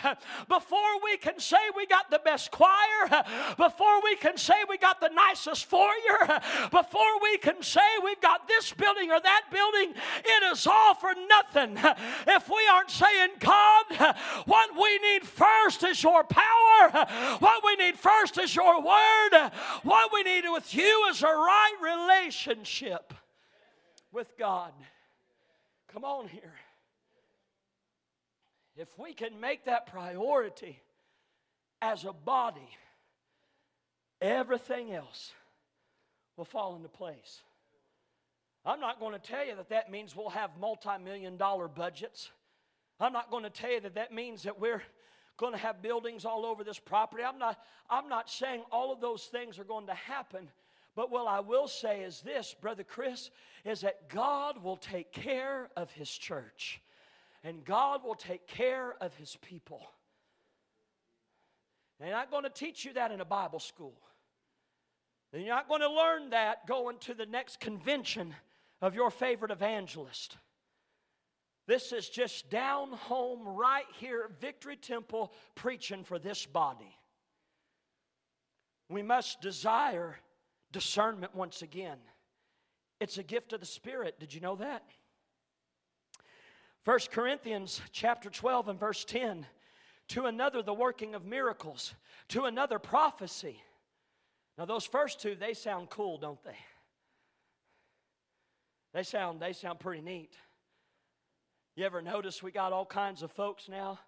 [0.48, 3.24] before we can say we got the best choir,
[3.58, 8.48] before we can say we got the nicest foyer, before we can say we've got
[8.48, 11.80] this building or that building, it is all for nothing.
[12.28, 17.06] If we aren't saying, God, what we need first first is your power.
[17.40, 19.52] What we need first is your word.
[19.84, 23.14] What we need with you is a right relationship
[24.12, 24.72] with God.
[25.94, 26.54] Come on here.
[28.78, 30.80] If we can make that priority
[31.82, 32.70] as a body,
[34.22, 35.34] everything else
[36.38, 37.42] will fall into place.
[38.66, 42.30] I'm not going to tell you that that means we'll have multi million dollar budgets.
[43.00, 44.84] I'm not going to tell you that that means that we're
[45.40, 47.24] going to have buildings all over this property.
[47.24, 47.58] I'm not,
[47.90, 50.50] I'm not saying all of those things are going to happen.
[50.96, 53.32] But what I will say is this, Brother Chris,
[53.64, 56.82] is that God will take care of His church
[57.44, 59.82] and God will take care of His people.
[62.00, 63.94] They're not going to teach you that in a Bible school.
[65.32, 68.36] You're not going to learn that going to the next convention
[68.82, 70.38] of your favorite evangelist.
[71.70, 76.98] This is just down home, right here, Victory Temple, preaching for this body.
[78.90, 80.18] We must desire
[80.72, 82.00] discernment once again.
[83.00, 84.20] It's a gift of the Spirit.
[84.20, 84.82] Did you know that?
[86.86, 89.46] 1 Corinthians chapter 12 and verse 10
[90.08, 91.94] to another the working of miracles,
[92.30, 93.62] to another prophecy.
[94.58, 96.58] Now those first two they sound cool, don't they?
[98.92, 100.36] They sound they sound pretty neat.
[101.80, 104.00] You ever notice we got all kinds of folks now?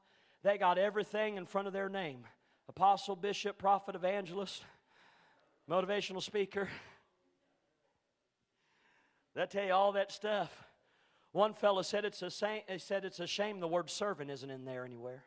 [0.44, 2.26] They got everything in front of their name.
[2.68, 4.66] Apostle, bishop, prophet, evangelist,
[5.70, 6.68] motivational speaker.
[9.36, 10.52] They tell you all that stuff.
[11.32, 14.50] One fellow said it's a shame, he said it's a shame the word servant isn't
[14.50, 15.24] in there anywhere.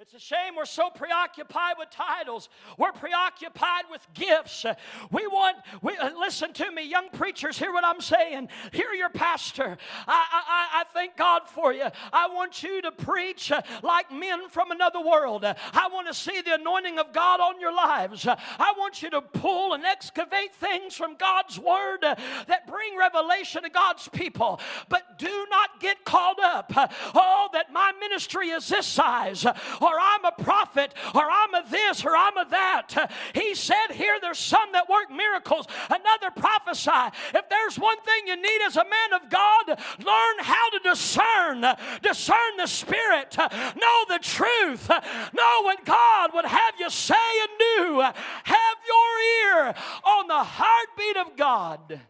[0.00, 2.48] It's a shame we're so preoccupied with titles.
[2.78, 4.64] We're preoccupied with gifts.
[5.10, 8.48] We want, we, uh, listen to me, young preachers, hear what I'm saying.
[8.70, 9.76] Hear your pastor.
[10.06, 11.88] I, I, I thank God for you.
[12.12, 15.44] I want you to preach uh, like men from another world.
[15.44, 18.24] I want to see the anointing of God on your lives.
[18.24, 23.68] I want you to pull and excavate things from God's word that bring revelation to
[23.68, 24.60] God's people.
[24.88, 26.72] But do not get called up.
[27.16, 29.44] Oh, that my ministry is this size
[29.88, 33.12] or I'm a prophet, or I'm a this, or I'm a that.
[33.34, 37.16] He said here there's some that work miracles, another prophesy.
[37.34, 39.68] If there's one thing you need as a man of God,
[40.04, 41.64] learn how to discern,
[42.02, 48.00] discern the Spirit, know the truth, know what God would have you say and do.
[48.00, 49.74] Have your ear
[50.04, 52.00] on the heartbeat of God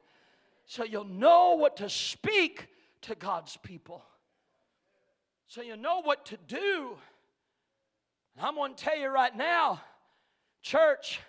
[0.67, 2.69] so you'll know what to speak
[3.03, 4.05] to God's people.
[5.47, 6.99] So you know what to do.
[8.41, 9.81] I'm going to tell you right now,
[10.63, 11.21] church,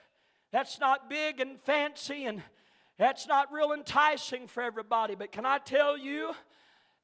[0.52, 2.42] that's not big and fancy and
[2.98, 5.16] that's not real enticing for everybody.
[5.16, 6.34] But can I tell you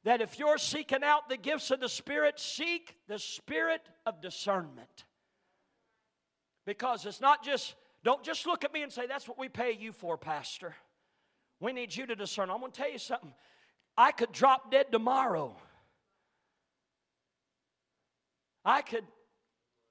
[0.05, 5.05] that if you're seeking out the gifts of the Spirit, seek the spirit of discernment.
[6.65, 9.73] Because it's not just, don't just look at me and say, that's what we pay
[9.73, 10.75] you for, Pastor.
[11.59, 12.51] We need you to discern.
[12.51, 13.33] I'm going to tell you something.
[13.97, 15.55] I could drop dead tomorrow.
[18.63, 19.05] I could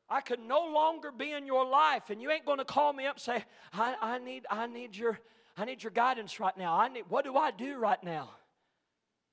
[0.09, 3.07] I could no longer be in your life, and you ain't going to call me
[3.07, 5.19] up and say, I, I, need, I, need your,
[5.57, 6.79] I need your guidance right now.
[6.79, 8.31] I need, what do I do right now?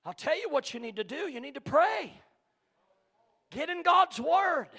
[0.05, 1.29] I'll tell you what you need to do.
[1.29, 2.13] You need to pray.
[3.51, 4.69] Get in God's Word.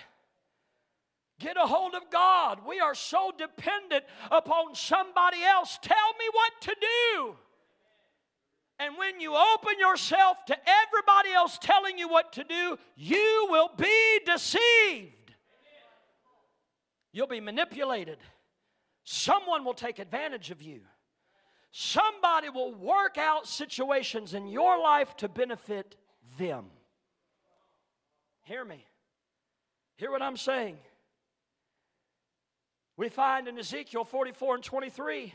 [1.39, 2.61] Get a hold of God.
[2.67, 5.79] We are so dependent upon somebody else.
[5.83, 7.37] Tell me what to do.
[8.79, 13.71] And when you open yourself to everybody else telling you what to do, you will
[13.77, 15.22] be deceived.
[17.13, 18.19] You'll be manipulated.
[19.05, 20.81] Someone will take advantage of you.
[21.71, 25.97] Somebody will work out situations in your life to benefit
[26.39, 26.67] them.
[28.43, 28.87] Hear me.
[29.97, 30.79] Hear what I'm saying.
[32.97, 35.35] We find in Ezekiel 44 and 23,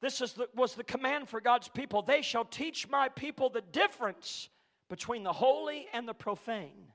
[0.00, 2.02] this is the, was the command for God's people.
[2.02, 4.48] They shall teach my people the difference
[4.88, 6.92] between the holy and the profane,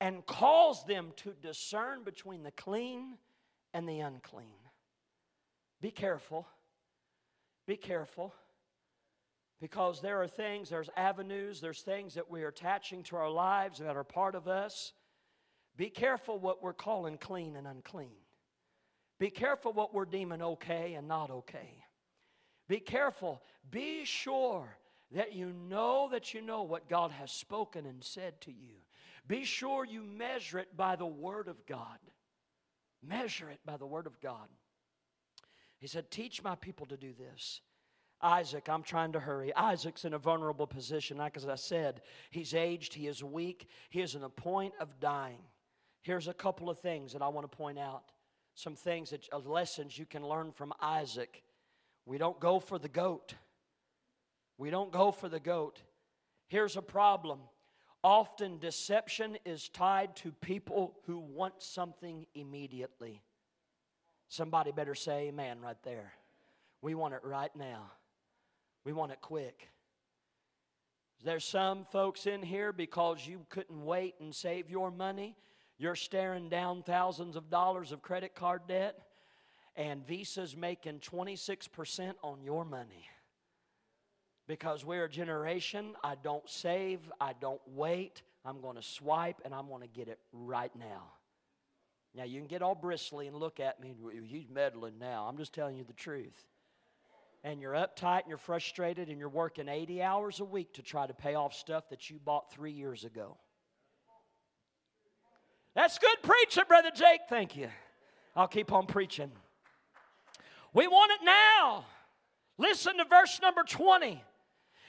[0.00, 3.16] and cause them to discern between the clean
[3.74, 4.46] and the unclean.
[5.80, 6.46] Be careful.
[7.66, 8.34] Be careful.
[9.60, 13.78] Because there are things, there's avenues, there's things that we are attaching to our lives
[13.78, 14.92] that are part of us.
[15.76, 18.16] Be careful what we're calling clean and unclean.
[19.18, 21.82] Be careful what we're deeming okay and not okay.
[22.68, 23.42] Be careful.
[23.70, 24.76] Be sure
[25.12, 28.74] that you know that you know what God has spoken and said to you.
[29.26, 31.98] Be sure you measure it by the Word of God.
[33.08, 34.48] Measure it by the Word of God.
[35.78, 37.60] He said, Teach my people to do this.
[38.22, 39.54] Isaac, I'm trying to hurry.
[39.54, 41.18] Isaac's in a vulnerable position.
[41.18, 42.00] Like as I said,
[42.30, 45.42] he's aged, he is weak, he is in a point of dying.
[46.02, 48.12] Here's a couple of things that I want to point out.
[48.54, 51.42] Some things that uh, lessons you can learn from Isaac.
[52.06, 53.34] We don't go for the goat.
[54.56, 55.82] We don't go for the goat.
[56.46, 57.40] Here's a problem.
[58.06, 63.20] Often deception is tied to people who want something immediately.
[64.28, 66.12] Somebody better say amen right there.
[66.82, 67.90] We want it right now.
[68.84, 69.70] We want it quick.
[71.24, 75.36] There's some folks in here because you couldn't wait and save your money.
[75.76, 79.00] You're staring down thousands of dollars of credit card debt,
[79.74, 83.08] and Visa's making 26% on your money.
[84.46, 88.22] Because we're a generation, I don't save, I don't wait.
[88.44, 91.12] I'm going to swipe and I'm going to get it right now.
[92.14, 95.26] Now, you can get all bristly and look at me, and he's meddling now.
[95.28, 96.46] I'm just telling you the truth.
[97.44, 101.06] And you're uptight and you're frustrated and you're working 80 hours a week to try
[101.06, 103.36] to pay off stuff that you bought three years ago.
[105.74, 107.20] That's good preaching, Brother Jake.
[107.28, 107.68] Thank you.
[108.34, 109.30] I'll keep on preaching.
[110.72, 111.84] We want it now.
[112.58, 114.24] Listen to verse number 20.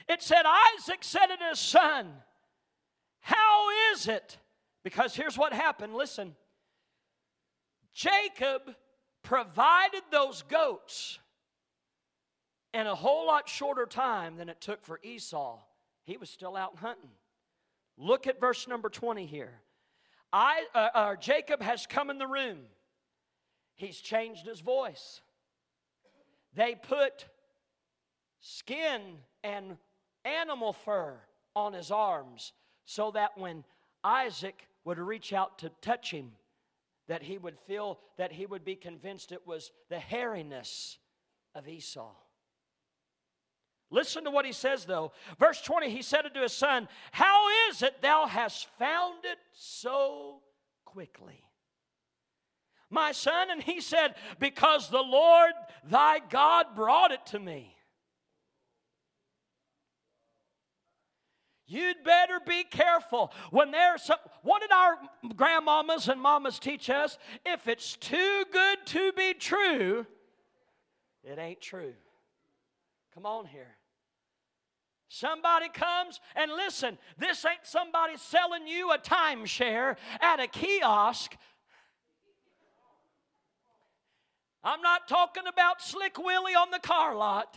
[0.08, 0.42] It said,
[0.76, 2.08] Isaac said to his son,
[3.20, 4.38] How is it?
[4.82, 5.94] Because here's what happened.
[5.94, 6.34] Listen.
[7.92, 8.74] Jacob
[9.22, 11.18] provided those goats
[12.72, 15.58] in a whole lot shorter time than it took for Esau.
[16.04, 17.10] He was still out hunting.
[17.96, 19.60] Look at verse number 20 here.
[20.32, 22.58] I, uh, uh, Jacob has come in the room.
[23.74, 25.20] He's changed his voice.
[26.54, 27.26] They put
[28.40, 29.00] skin
[29.42, 29.76] and
[30.28, 31.18] animal fur
[31.56, 32.52] on his arms
[32.84, 33.64] so that when
[34.04, 36.32] Isaac would reach out to touch him,
[37.08, 40.98] that he would feel that he would be convinced it was the hairiness
[41.54, 42.12] of Esau.
[43.90, 45.12] Listen to what he says though.
[45.38, 50.42] Verse 20, he said unto his son, How is it thou hast found it so
[50.84, 51.42] quickly?
[52.90, 55.52] My son, and he said, Because the Lord
[55.84, 57.74] thy God brought it to me.
[61.70, 64.16] You'd better be careful when there's some.
[64.42, 64.98] What did our
[65.34, 67.18] grandmamas and mamas teach us?
[67.44, 70.06] If it's too good to be true,
[71.22, 71.92] it ain't true.
[73.12, 73.76] Come on here.
[75.08, 81.36] Somebody comes and listen, this ain't somebody selling you a timeshare at a kiosk.
[84.64, 87.56] I'm not talking about Slick Willie on the car lot.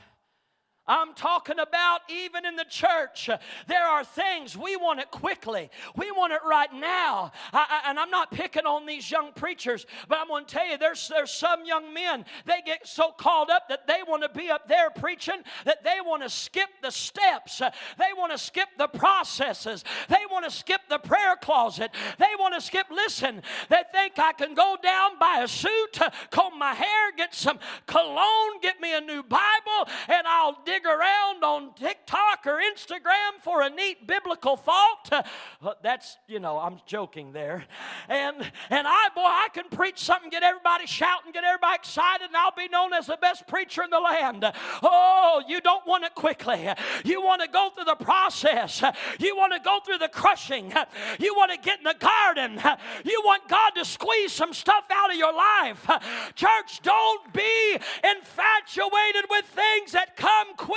[0.91, 3.29] I'm talking about even in the church.
[3.67, 5.69] There are things we want it quickly.
[5.95, 7.31] We want it right now.
[7.53, 10.67] I, I, and I'm not picking on these young preachers, but I'm going to tell
[10.67, 14.37] you there's, there's some young men, they get so called up that they want to
[14.37, 17.59] be up there preaching that they want to skip the steps.
[17.59, 19.85] They want to skip the processes.
[20.09, 21.91] They want to skip the prayer closet.
[22.19, 25.99] They want to skip, listen, they think I can go down, buy a suit,
[26.31, 30.91] comb my hair, get some cologne, get me a new Bible, and I'll dig dig
[30.91, 35.25] around on TikTok or Instagram for a neat biblical thought.
[35.61, 37.65] Uh, that's, you know, I'm joking there.
[38.07, 38.37] And
[38.69, 42.55] and I boy, I can preach something, get everybody shouting, get everybody excited, and I'll
[42.55, 44.45] be known as the best preacher in the land.
[44.81, 46.67] Oh, you don't want it quickly.
[47.05, 48.83] You want to go through the process.
[49.19, 50.73] You want to go through the crushing.
[51.19, 52.61] You want to get in the garden.
[53.03, 55.87] You want God to squeeze some stuff out of your life.
[56.35, 60.70] Church, don't be infatuated with things that come quickly.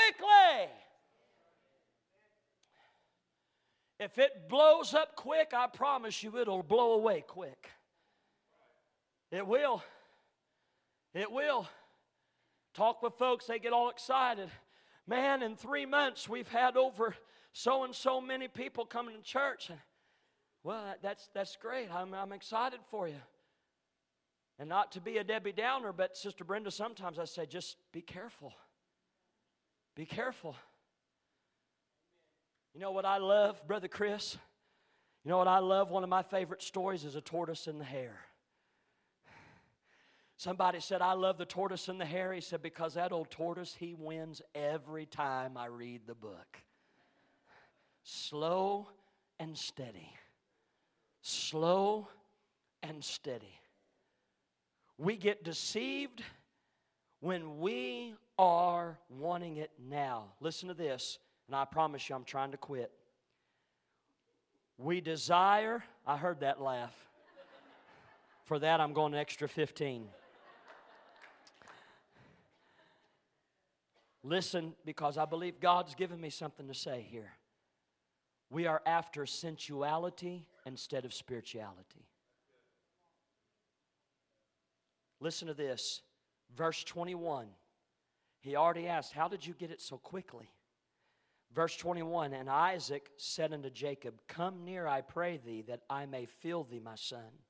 [4.05, 7.70] If it blows up quick, I promise you it'll blow away quick.
[9.30, 9.82] It will.
[11.14, 11.66] It will.
[12.74, 14.51] Talk with folks, they get all excited.
[15.07, 17.14] Man, in three months, we've had over
[17.53, 19.70] so and so many people coming to church.
[19.70, 19.78] And,
[20.62, 21.88] well, that's, that's great.
[21.90, 23.20] I'm, I'm excited for you.
[24.59, 28.03] And not to be a Debbie Downer, but Sister Brenda, sometimes I say, just be
[28.03, 28.53] careful.
[29.95, 30.57] Be careful.
[32.74, 34.36] You know what I love, Brother Chris?
[35.24, 35.90] You know what I love?
[35.90, 38.18] One of my favorite stories is a tortoise and the hare.
[40.36, 42.32] Somebody said, I love the tortoise and the hare.
[42.32, 46.59] He said, because that old tortoise, he wins every time I read the book.
[48.03, 48.88] Slow
[49.38, 50.11] and steady.
[51.22, 52.09] Slow
[52.82, 53.61] and steady.
[54.99, 56.22] We get deceived
[57.20, 60.32] when we are wanting it now.
[60.41, 62.91] Listen to this, and I promise you I'm trying to quit.
[64.78, 66.95] We desire, I heard that laugh.
[68.45, 70.07] For that, I'm going an extra 15.
[74.22, 77.32] Listen, because I believe God's given me something to say here.
[78.51, 82.07] We are after sensuality instead of spirituality.
[85.20, 86.03] Listen to this.
[86.57, 87.47] Verse 21.
[88.45, 90.51] He already asked, How did you get it so quickly?
[91.55, 96.26] Verse 21 And Isaac said unto Jacob, Come near, I pray thee, that I may
[96.26, 97.40] feel thee, my son,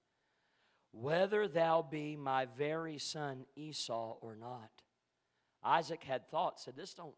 [0.92, 4.70] whether thou be my very son Esau or not.
[5.64, 7.16] Isaac had thought, said, This don't,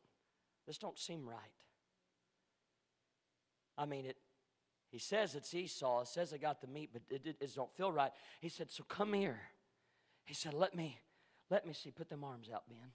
[0.67, 1.39] this don't seem right.
[3.77, 4.17] I mean, it,
[4.89, 6.01] he says it's Esau.
[6.01, 8.13] It says I got the meat, but it, it, it don't feel right.
[8.41, 9.41] He said, So come here.
[10.25, 10.99] He said, Let me,
[11.51, 11.91] let me see.
[11.91, 12.93] Put them arms out, Ben.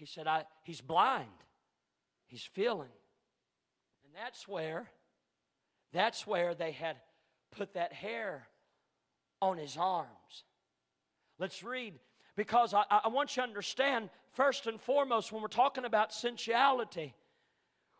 [0.00, 1.28] He said, I, He's blind.
[2.26, 2.88] He's feeling.
[4.02, 4.88] And that's where,
[5.92, 6.96] that's where they had
[7.50, 8.48] put that hair
[9.42, 10.44] on his arms.
[11.38, 11.98] Let's read,
[12.34, 17.14] because I, I want you to understand, first and foremost, when we're talking about sensuality,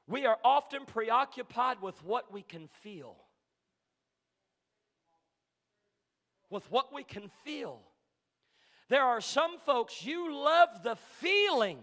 [0.06, 3.16] we are often preoccupied with what we can feel.
[6.48, 7.82] With what we can feel.
[8.88, 11.78] There are some folks, you love the feeling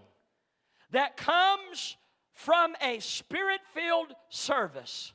[0.91, 1.97] that comes
[2.33, 5.13] from a spirit filled service.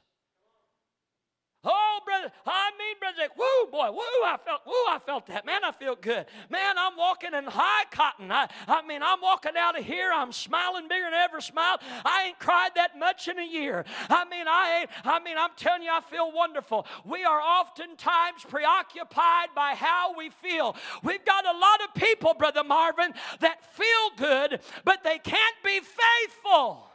[1.64, 5.46] Oh, brother, I mean, brother, woo, boy, woo, I felt, woo, I felt that.
[5.46, 6.26] Man, I feel good.
[6.50, 8.32] Man, I'm walking in high cotton.
[8.32, 11.78] I, I mean, I'm walking out of here, I'm smiling bigger than ever smiled.
[12.04, 13.84] I ain't cried that much in a year.
[14.10, 16.84] I mean, I ain't, I mean, I'm telling you, I feel wonderful.
[17.04, 20.74] We are oftentimes preoccupied by how we feel.
[21.04, 25.78] We've got a lot of people, Brother Marvin, that feel good, but they can't be
[25.78, 26.88] faithful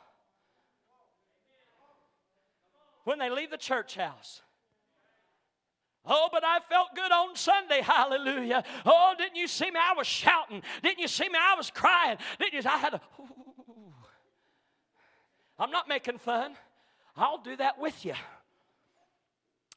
[3.06, 4.42] when they leave the church house.
[6.08, 7.82] Oh, but I felt good on Sunday.
[7.84, 8.64] Hallelujah.
[8.86, 9.80] Oh, didn't you see me?
[9.80, 10.62] I was shouting.
[10.82, 11.38] Didn't you see me?
[11.40, 12.18] I was crying.
[12.40, 12.70] Didn't you?
[12.70, 13.02] I had a.
[13.20, 13.28] Ooh.
[15.60, 16.56] I'm not making fun.
[17.16, 18.14] I'll do that with you.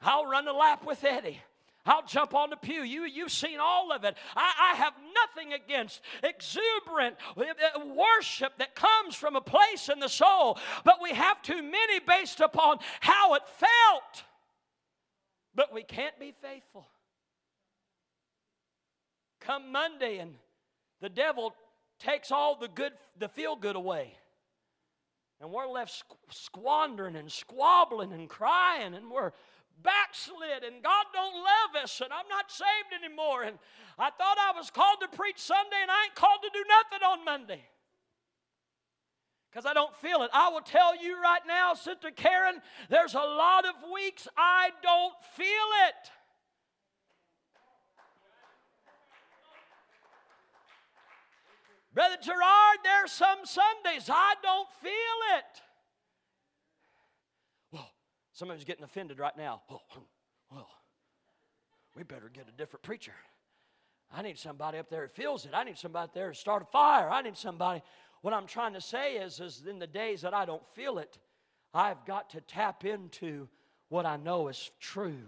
[0.03, 1.41] I'll run the lap with Eddie.
[1.87, 2.83] I'll jump on the pew.
[2.83, 4.15] You, you've seen all of it.
[4.37, 10.09] I, I have nothing against exuberant uh, worship that comes from a place in the
[10.09, 14.25] soul, but we have too many based upon how it felt.
[15.55, 16.87] But we can't be faithful.
[19.41, 20.35] Come Monday, and
[21.01, 21.55] the devil
[21.99, 24.15] takes all the good, the feel good away.
[25.41, 29.33] And we're left squandering and squabbling and crying, and we're
[29.83, 33.45] backslid and God don't love us and I'm not saved anymore.
[33.45, 33.59] And
[33.99, 37.07] I thought I was called to preach Sunday and I ain't called to do nothing
[37.07, 37.63] on Monday.
[39.51, 40.31] Because I don't feel it.
[40.33, 45.15] I will tell you right now, Sister Karen, there's a lot of weeks I don't
[45.37, 45.47] feel
[45.89, 46.11] it.
[51.93, 54.91] Brother Gerard, there's some Sundays I don't feel
[55.39, 55.63] it.
[57.73, 57.91] Well,
[58.33, 59.63] somebody's getting offended right now.
[59.69, 59.81] Oh,
[60.53, 60.69] well,
[61.97, 63.15] we better get a different preacher.
[64.13, 65.53] I need somebody up there who feels it.
[65.55, 67.11] I need somebody up there to start a fire.
[67.11, 67.83] I need somebody.
[68.23, 71.19] What I'm trying to say is, is in the days that I don't feel it,
[71.73, 73.49] I've got to tap into
[73.89, 75.23] what I know is true,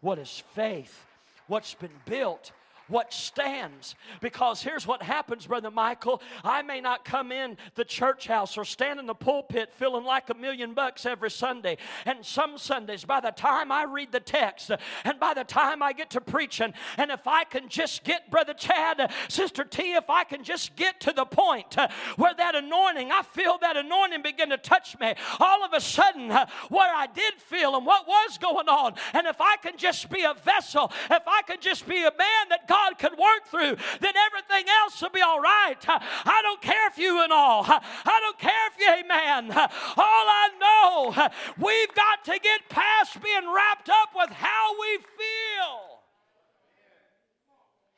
[0.00, 1.06] what is faith,
[1.46, 2.52] what's been built,
[2.88, 3.94] what stands.
[4.20, 6.22] Because here's what happens, Brother Michael.
[6.42, 10.30] I may not come in the church house or stand in the pulpit feeling like
[10.30, 11.76] a million bucks every Sunday.
[12.04, 14.70] And some Sundays, by the time I read the text
[15.04, 18.54] and by the time I get to preaching, and if I can just get, Brother
[18.54, 23.10] Chad, Sister T, if I can just get to the point uh, where that anointing,
[23.12, 27.06] I feel that anointing begin to touch me, all of a sudden, uh, where I
[27.06, 30.90] did feel and what was going on, and if I can just be a vessel,
[31.10, 34.70] if I can just be a man that God God can work through, then everything
[34.82, 35.76] else will be all right.
[35.86, 37.64] I don't care if you and all.
[37.66, 39.52] I don't care if you, amen.
[39.52, 39.66] All
[39.96, 46.00] I know, we've got to get past being wrapped up with how we feel.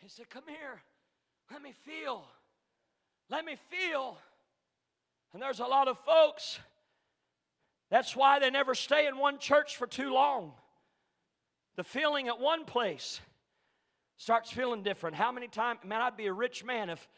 [0.01, 0.83] He said, Come here.
[1.51, 2.24] Let me feel.
[3.28, 4.18] Let me feel.
[5.33, 6.59] And there's a lot of folks,
[7.91, 10.53] that's why they never stay in one church for too long.
[11.76, 13.20] The feeling at one place
[14.21, 15.16] starts feeling different.
[15.16, 17.09] How many times, man, I'd be a rich man if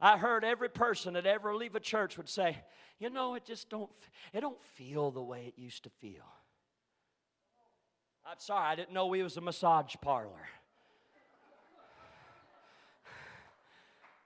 [0.00, 2.56] I heard every person that ever leave a church would say,
[2.98, 3.90] you know, it just don't,
[4.32, 6.24] it don't feel the way it used to feel.
[8.24, 10.30] I'm sorry, I didn't know we was a massage parlor.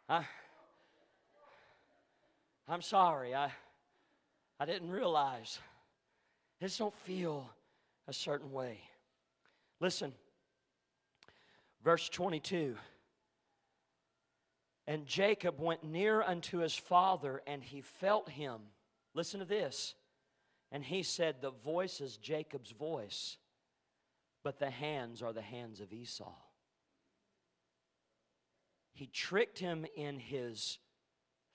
[0.08, 0.24] I,
[2.68, 3.50] I'm sorry, I,
[4.60, 5.58] I didn't realize.
[6.60, 7.50] This don't feel
[8.06, 8.78] a certain way.
[9.80, 10.12] Listen,
[11.82, 12.76] Verse 22
[14.86, 18.60] And Jacob went near unto his father, and he felt him.
[19.14, 19.94] Listen to this.
[20.72, 23.38] And he said, The voice is Jacob's voice,
[24.44, 26.32] but the hands are the hands of Esau.
[28.92, 30.78] He tricked him in his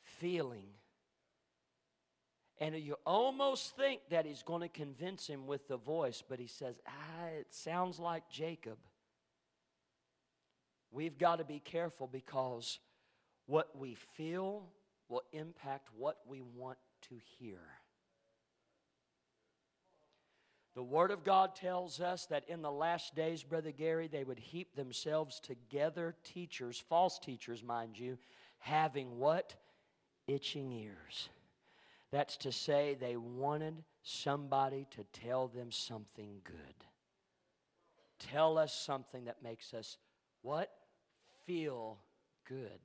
[0.02, 0.70] feeling
[2.60, 6.48] And you almost think that he's going to convince him with the voice, but he
[6.48, 8.78] says, ah, it sounds like Jacob.
[10.96, 12.80] We've got to be careful because
[13.48, 14.70] what we feel
[15.10, 16.78] will impact what we want
[17.10, 17.60] to hear.
[20.74, 24.40] The Word of God tells us that in the last days, Brother Gary, they would
[24.40, 28.18] heap themselves together, teachers, false teachers, mind you,
[28.60, 29.54] having what?
[30.28, 31.28] Itching ears.
[32.10, 36.86] That's to say, they wanted somebody to tell them something good.
[38.18, 39.98] Tell us something that makes us
[40.42, 40.72] what?
[41.46, 41.98] Feel
[42.48, 42.80] good.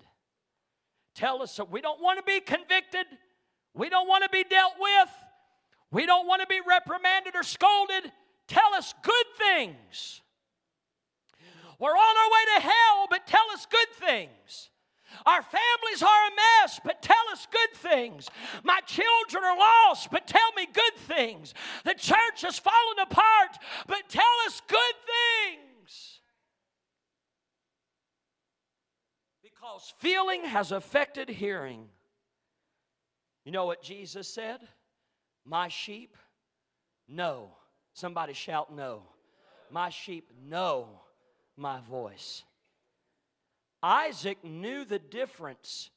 [1.14, 3.06] Tell us so we don't want to be convicted.
[3.74, 5.08] We don't want to be dealt with.
[5.90, 8.12] We don't want to be reprimanded or scolded.
[8.46, 10.22] Tell us good things.
[11.78, 14.70] We're on our way to hell, but tell us good things.
[15.26, 18.28] Our families are a mess, but tell us good things.
[18.62, 21.54] My children are lost, but tell me good things.
[21.84, 26.19] The church has fallen apart, but tell us good things.
[29.60, 31.86] Because feeling has affected hearing.
[33.44, 34.60] You know what Jesus said?
[35.44, 36.16] My sheep
[37.08, 37.50] know.
[37.92, 39.02] Somebody shout, No.
[39.70, 40.88] My sheep know
[41.56, 42.42] my voice.
[43.82, 45.90] Isaac knew the difference,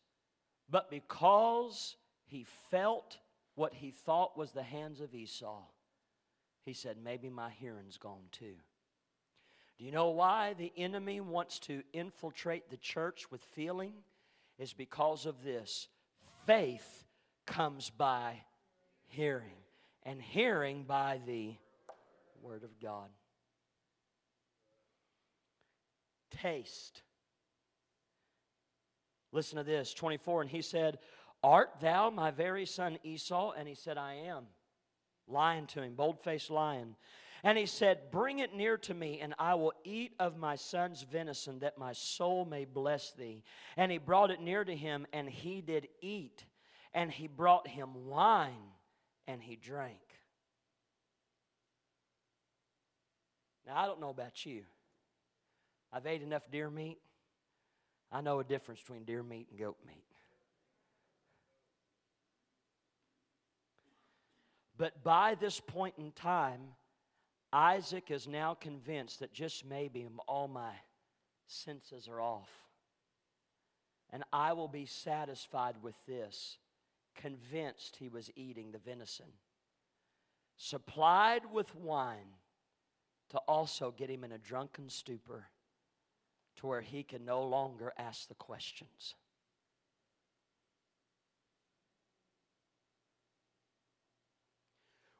[0.69, 1.95] but because
[2.25, 3.17] he felt
[3.55, 5.63] what he thought was the hands of Esau,
[6.65, 8.55] he said, Maybe my hearing's gone too.
[9.83, 13.91] Do you know why the enemy wants to infiltrate the church with feeling?
[14.57, 15.89] Is because of this.
[16.45, 17.03] Faith
[17.45, 18.43] comes by
[19.07, 19.57] hearing,
[20.03, 21.55] and hearing by the
[22.41, 23.09] Word of God.
[26.31, 27.01] Taste.
[29.33, 30.43] Listen to this 24.
[30.43, 30.97] And he said,
[31.43, 33.51] Art thou my very son Esau?
[33.51, 34.45] And he said, I am.
[35.27, 36.95] Lying to him, bold faced lion.
[37.43, 41.03] And he said, Bring it near to me, and I will eat of my son's
[41.03, 43.43] venison, that my soul may bless thee.
[43.75, 46.45] And he brought it near to him, and he did eat.
[46.93, 48.71] And he brought him wine
[49.27, 49.99] and he drank.
[53.65, 54.63] Now, I don't know about you.
[55.91, 56.99] I've ate enough deer meat.
[58.11, 60.03] I know a difference between deer meat and goat meat.
[64.77, 66.61] But by this point in time,
[67.53, 70.71] Isaac is now convinced that just maybe all my
[71.45, 72.49] senses are off.
[74.09, 76.57] And I will be satisfied with this
[77.15, 79.27] convinced he was eating the venison,
[80.57, 82.37] supplied with wine
[83.29, 85.45] to also get him in a drunken stupor
[86.55, 89.13] to where he can no longer ask the questions.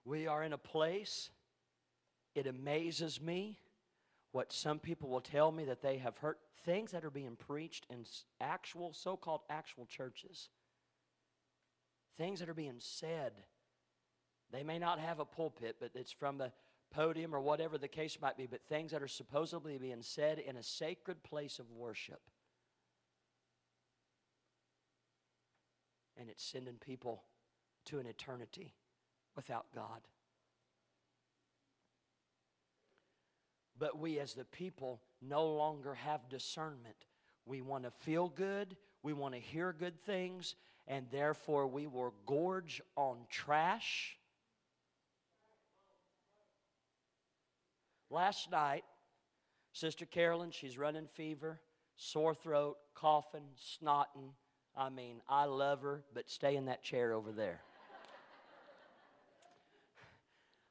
[0.06, 1.30] We are in a place,
[2.36, 3.58] it amazes me
[4.32, 7.86] what some people will tell me that they have heard things that are being preached
[7.90, 8.06] in
[8.42, 10.50] actual, so called actual churches
[12.18, 13.34] things that are being said.
[14.52, 16.52] They may not have a pulpit, but it's from the
[16.92, 20.58] podium or whatever the case might be, but things that are supposedly being said in
[20.58, 22.22] a sacred place of worship.
[26.16, 27.24] And it's sending people
[27.86, 28.76] to an eternity
[29.36, 30.02] without God.
[33.84, 36.96] But we, as the people, no longer have discernment.
[37.46, 40.56] We want to feel good, we want to hear good things,
[40.88, 44.16] and therefore we will gorge on trash.
[48.10, 48.86] Last night,
[49.74, 51.60] Sister Carolyn, she's running fever,
[51.98, 54.32] sore throat, coughing, snotting.
[54.78, 57.60] I mean, I love her, but stay in that chair over there.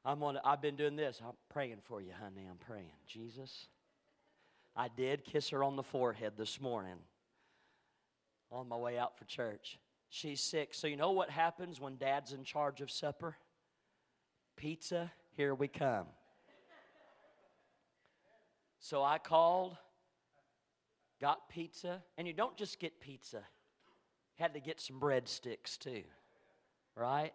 [0.05, 1.21] I'm on, I've been doing this.
[1.25, 2.45] I'm praying for you, honey.
[2.49, 2.91] I'm praying.
[3.07, 3.67] Jesus.
[4.75, 6.97] I did kiss her on the forehead this morning
[8.51, 9.79] on my way out for church.
[10.09, 10.73] She's sick.
[10.73, 13.37] So, you know what happens when dad's in charge of supper?
[14.55, 16.05] Pizza, here we come.
[18.79, 19.77] So I called,
[21.21, 23.41] got pizza, and you don't just get pizza,
[24.35, 26.03] had to get some breadsticks too,
[26.95, 27.31] right?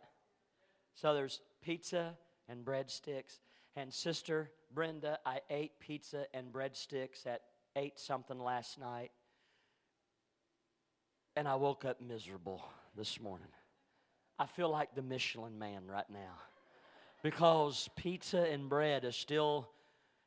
[0.95, 3.39] So there's pizza and breadsticks.
[3.77, 7.43] And Sister Brenda, I ate pizza and breadsticks at
[7.77, 9.11] 8 something last night.
[11.37, 12.63] And I woke up miserable
[12.97, 13.49] this morning.
[14.39, 16.35] I feel like the Michelin man right now
[17.23, 19.69] because pizza and bread is still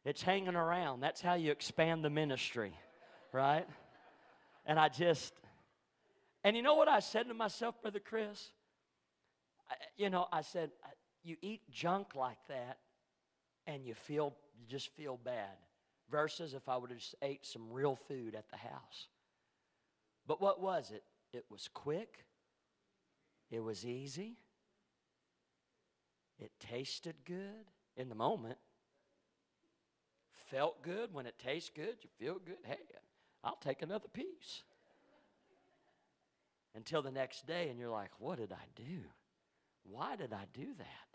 [0.03, 0.99] it's hanging around.
[0.99, 2.74] That's how you expand the ministry,
[3.32, 3.67] right?
[4.65, 5.34] And I just
[6.43, 8.51] and you know what I said to myself, brother Chris?
[9.97, 10.72] you know, I said,
[11.24, 12.78] you eat junk like that
[13.67, 15.57] and you feel, you just feel bad.
[16.09, 19.07] Versus if I would have just ate some real food at the house.
[20.28, 21.03] But what was it?
[21.34, 22.26] It was quick,
[23.49, 24.36] it was easy,
[26.38, 28.57] it tasted good in the moment,
[30.51, 31.13] felt good.
[31.13, 32.57] When it tastes good, you feel good.
[32.63, 32.76] Hey,
[33.43, 34.63] I'll take another piece.
[36.76, 38.99] Until the next day, and you're like, what did I do?
[39.84, 41.11] Why did I do that?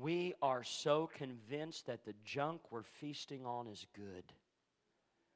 [0.00, 4.24] We are so convinced that the junk we're feasting on is good.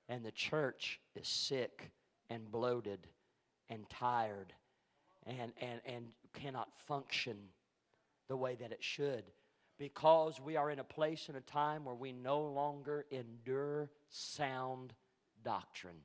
[0.08, 1.90] And the church is sick
[2.30, 3.06] and bloated
[3.68, 4.52] and tired
[5.26, 7.36] and, and, and cannot function
[8.28, 9.24] the way that it should
[9.78, 14.92] because we are in a place and a time where we no longer endure sound
[15.44, 16.02] doctrine.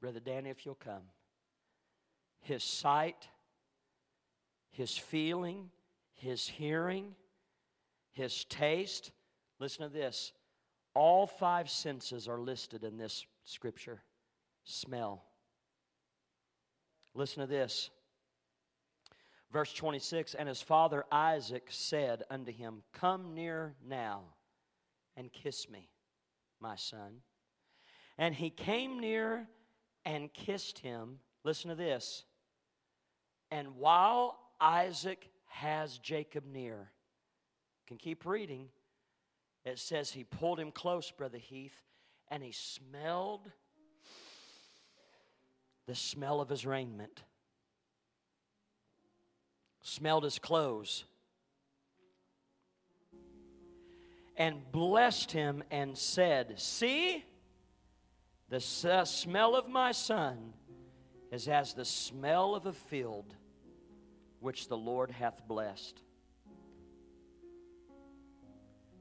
[0.00, 1.02] Brother Danny, if you'll come.
[2.40, 3.28] His sight,
[4.76, 5.70] his feeling,
[6.14, 7.14] his hearing,
[8.12, 9.10] his taste.
[9.58, 10.32] Listen to this.
[10.94, 14.02] All five senses are listed in this scripture.
[14.64, 15.24] Smell.
[17.14, 17.90] Listen to this
[19.52, 24.22] Verse 26 And his father Isaac said unto him, Come near now
[25.16, 25.88] and kiss me,
[26.60, 27.22] my son.
[28.18, 29.46] And he came near
[30.04, 31.20] and kissed him.
[31.44, 32.24] Listen to this.
[33.50, 36.90] And while Isaac has Jacob near,
[37.86, 38.68] can keep reading,
[39.64, 41.82] it says he pulled him close, Brother Heath,
[42.28, 43.50] and he smelled
[45.86, 47.22] the smell of his raiment.
[49.82, 51.04] Smelled his clothes,
[54.36, 57.24] and blessed him and said, See,
[58.48, 60.52] the smell of my son
[61.30, 63.36] is as the smell of a field
[64.40, 66.00] which the Lord hath blessed.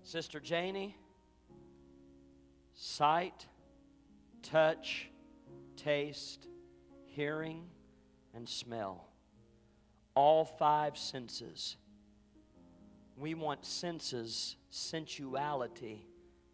[0.03, 0.95] Sister Janie,
[2.73, 3.47] sight,
[4.43, 5.09] touch,
[5.75, 6.47] taste,
[7.05, 7.63] hearing,
[8.33, 9.07] and smell
[10.15, 11.75] all five senses.
[13.17, 16.05] We want senses, sensuality,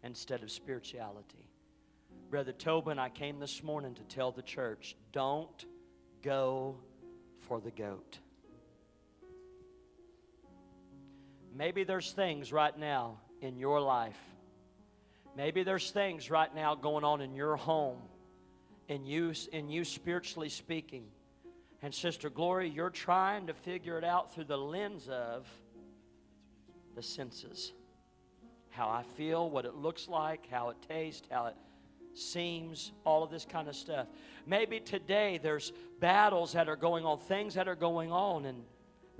[0.04, 1.48] instead of spirituality.
[2.30, 5.64] Brother Tobin, I came this morning to tell the church don't
[6.22, 6.76] go
[7.40, 8.18] for the goat.
[11.54, 14.18] Maybe there's things right now in your life.
[15.36, 17.98] Maybe there's things right now going on in your home,
[18.88, 21.04] in you, in you spiritually speaking
[21.82, 25.48] and Sister Glory, you're trying to figure it out through the lens of
[26.94, 27.72] the senses.
[28.70, 31.56] How I feel, what it looks like, how it tastes, how it
[32.14, 34.06] seems, all of this kind of stuff.
[34.46, 38.62] Maybe today there's battles that are going on, things that are going on, and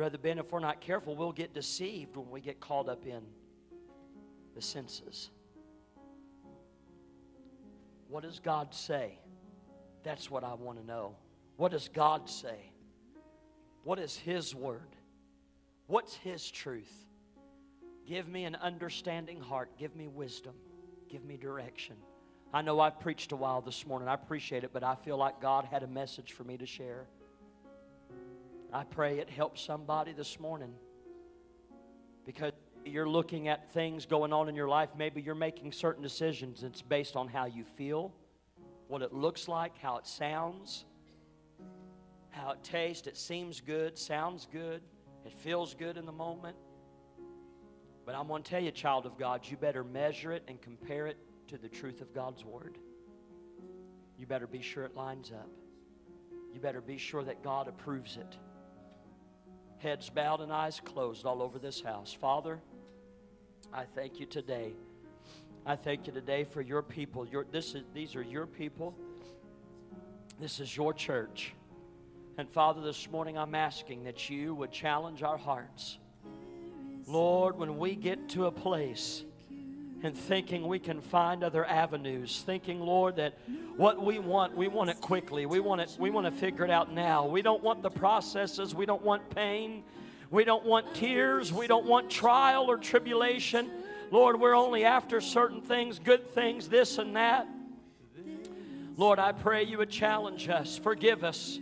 [0.02, 3.22] Brother Ben, if we're not careful, we'll get deceived when we get caught up in
[4.52, 5.30] the senses.
[8.08, 9.20] What does God say?
[10.02, 11.14] That's what I want to know.
[11.56, 12.72] What does God say?
[13.84, 14.96] What is His word?
[15.86, 17.06] What's His truth?
[18.04, 19.70] Give me an understanding heart.
[19.78, 20.54] Give me wisdom.
[21.08, 21.94] Give me direction.
[22.52, 24.08] I know I've preached a while this morning.
[24.08, 27.06] I appreciate it, but I feel like God had a message for me to share.
[28.72, 30.74] I pray it helps somebody this morning
[32.24, 32.52] because
[32.84, 34.90] you're looking at things going on in your life.
[34.96, 36.62] Maybe you're making certain decisions.
[36.62, 38.12] It's based on how you feel,
[38.88, 40.84] what it looks like, how it sounds
[42.32, 43.06] how it tastes.
[43.06, 44.82] It seems good, sounds good,
[45.24, 46.56] it feels good in the moment.
[48.04, 51.06] But I'm going to tell you, child of God, you better measure it and compare
[51.06, 51.18] it
[51.48, 52.78] to the truth of God's Word.
[54.18, 55.48] You better be sure it lines up.
[56.52, 58.36] You better be sure that God approves it.
[59.82, 62.12] Heads bowed and eyes closed all over this house.
[62.12, 62.60] Father,
[63.74, 64.74] I thank you today.
[65.66, 67.26] I thank you today for your people.
[67.26, 68.94] Your, this is, these are your people.
[70.40, 71.52] This is your church.
[72.38, 75.98] And Father, this morning I'm asking that you would challenge our hearts.
[77.08, 79.24] Lord, when we get to a place
[80.04, 83.36] and thinking we can find other avenues, thinking, Lord, that
[83.76, 85.46] what we want, we want it quickly.
[85.46, 87.26] We want it, we want to figure it out now.
[87.26, 89.84] We don't want the processes, we don't want pain,
[90.30, 93.70] we don't want tears, we don't want trial or tribulation.
[94.10, 97.46] Lord, we're only after certain things, good things, this and that.
[98.96, 101.58] Lord, I pray you would challenge us, forgive us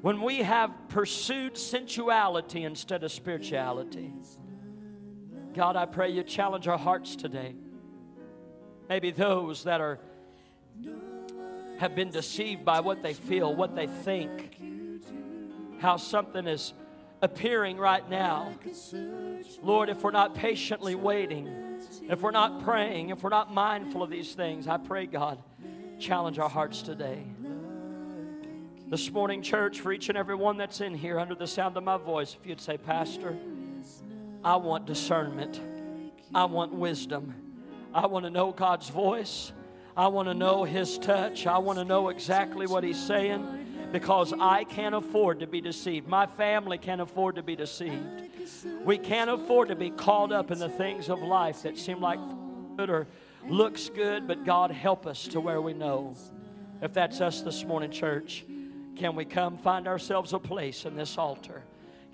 [0.00, 4.12] when we have pursued sensuality instead of spirituality.
[5.54, 7.54] God, I pray you challenge our hearts today.
[8.88, 9.98] Maybe those that are
[11.78, 14.60] have been deceived by what they feel, what they think,
[15.80, 16.74] how something is
[17.22, 18.52] appearing right now.
[19.62, 21.48] Lord, if we're not patiently waiting,
[22.02, 25.42] if we're not praying, if we're not mindful of these things, I pray, God,
[25.98, 27.24] challenge our hearts today.
[28.88, 31.84] This morning, church, for each and every one that's in here under the sound of
[31.84, 33.36] my voice, if you'd say, Pastor,
[34.42, 35.60] I want discernment,
[36.34, 37.34] I want wisdom,
[37.94, 39.52] I want to know God's voice,
[39.98, 44.32] I want to know His touch, I want to know exactly what He's saying because
[44.38, 46.06] I can't afford to be deceived.
[46.06, 48.22] My family can't afford to be deceived.
[48.84, 52.20] We can't afford to be caught up in the things of life that seem like
[52.76, 53.08] good or
[53.48, 56.14] looks good, but God help us to where we know.
[56.80, 58.44] If that's us this morning, church,
[58.94, 61.64] can we come find ourselves a place in this altar?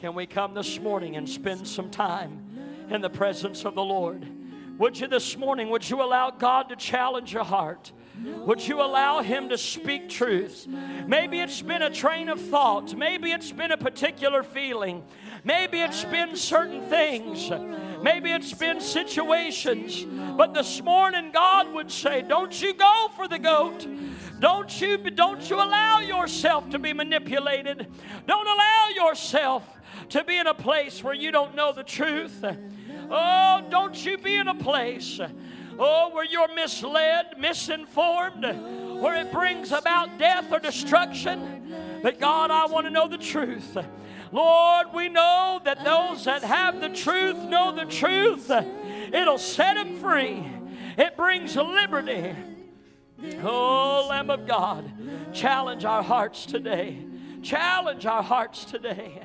[0.01, 4.26] Can we come this morning and spend some time in the presence of the Lord?
[4.79, 7.93] Would you this morning, would you allow God to challenge your heart?
[8.22, 10.66] Would you allow Him to speak truth?
[11.07, 12.95] Maybe it's been a train of thought.
[12.95, 15.05] Maybe it's been a particular feeling.
[15.45, 17.51] Maybe it's been certain things.
[18.03, 20.05] Maybe it's been situations.
[20.37, 23.87] But this morning, God would say, Don't you go for the goat.
[24.41, 27.87] Don't you, don't you allow yourself to be manipulated.
[28.27, 29.79] Don't allow yourself
[30.11, 32.45] to be in a place where you don't know the truth.
[33.11, 35.21] Oh, don't you be in a place,
[35.79, 38.45] oh, where you're misled, misinformed,
[39.01, 42.01] where it brings about death or destruction.
[42.03, 43.77] But God, I want to know the truth.
[44.33, 48.51] Lord, we know that those that have the truth know the truth.
[48.51, 50.45] It'll set them free.
[50.97, 52.35] It brings liberty.
[53.43, 54.91] Oh, Lamb of God,
[55.33, 56.99] challenge our hearts today.
[57.43, 59.23] Challenge our hearts today.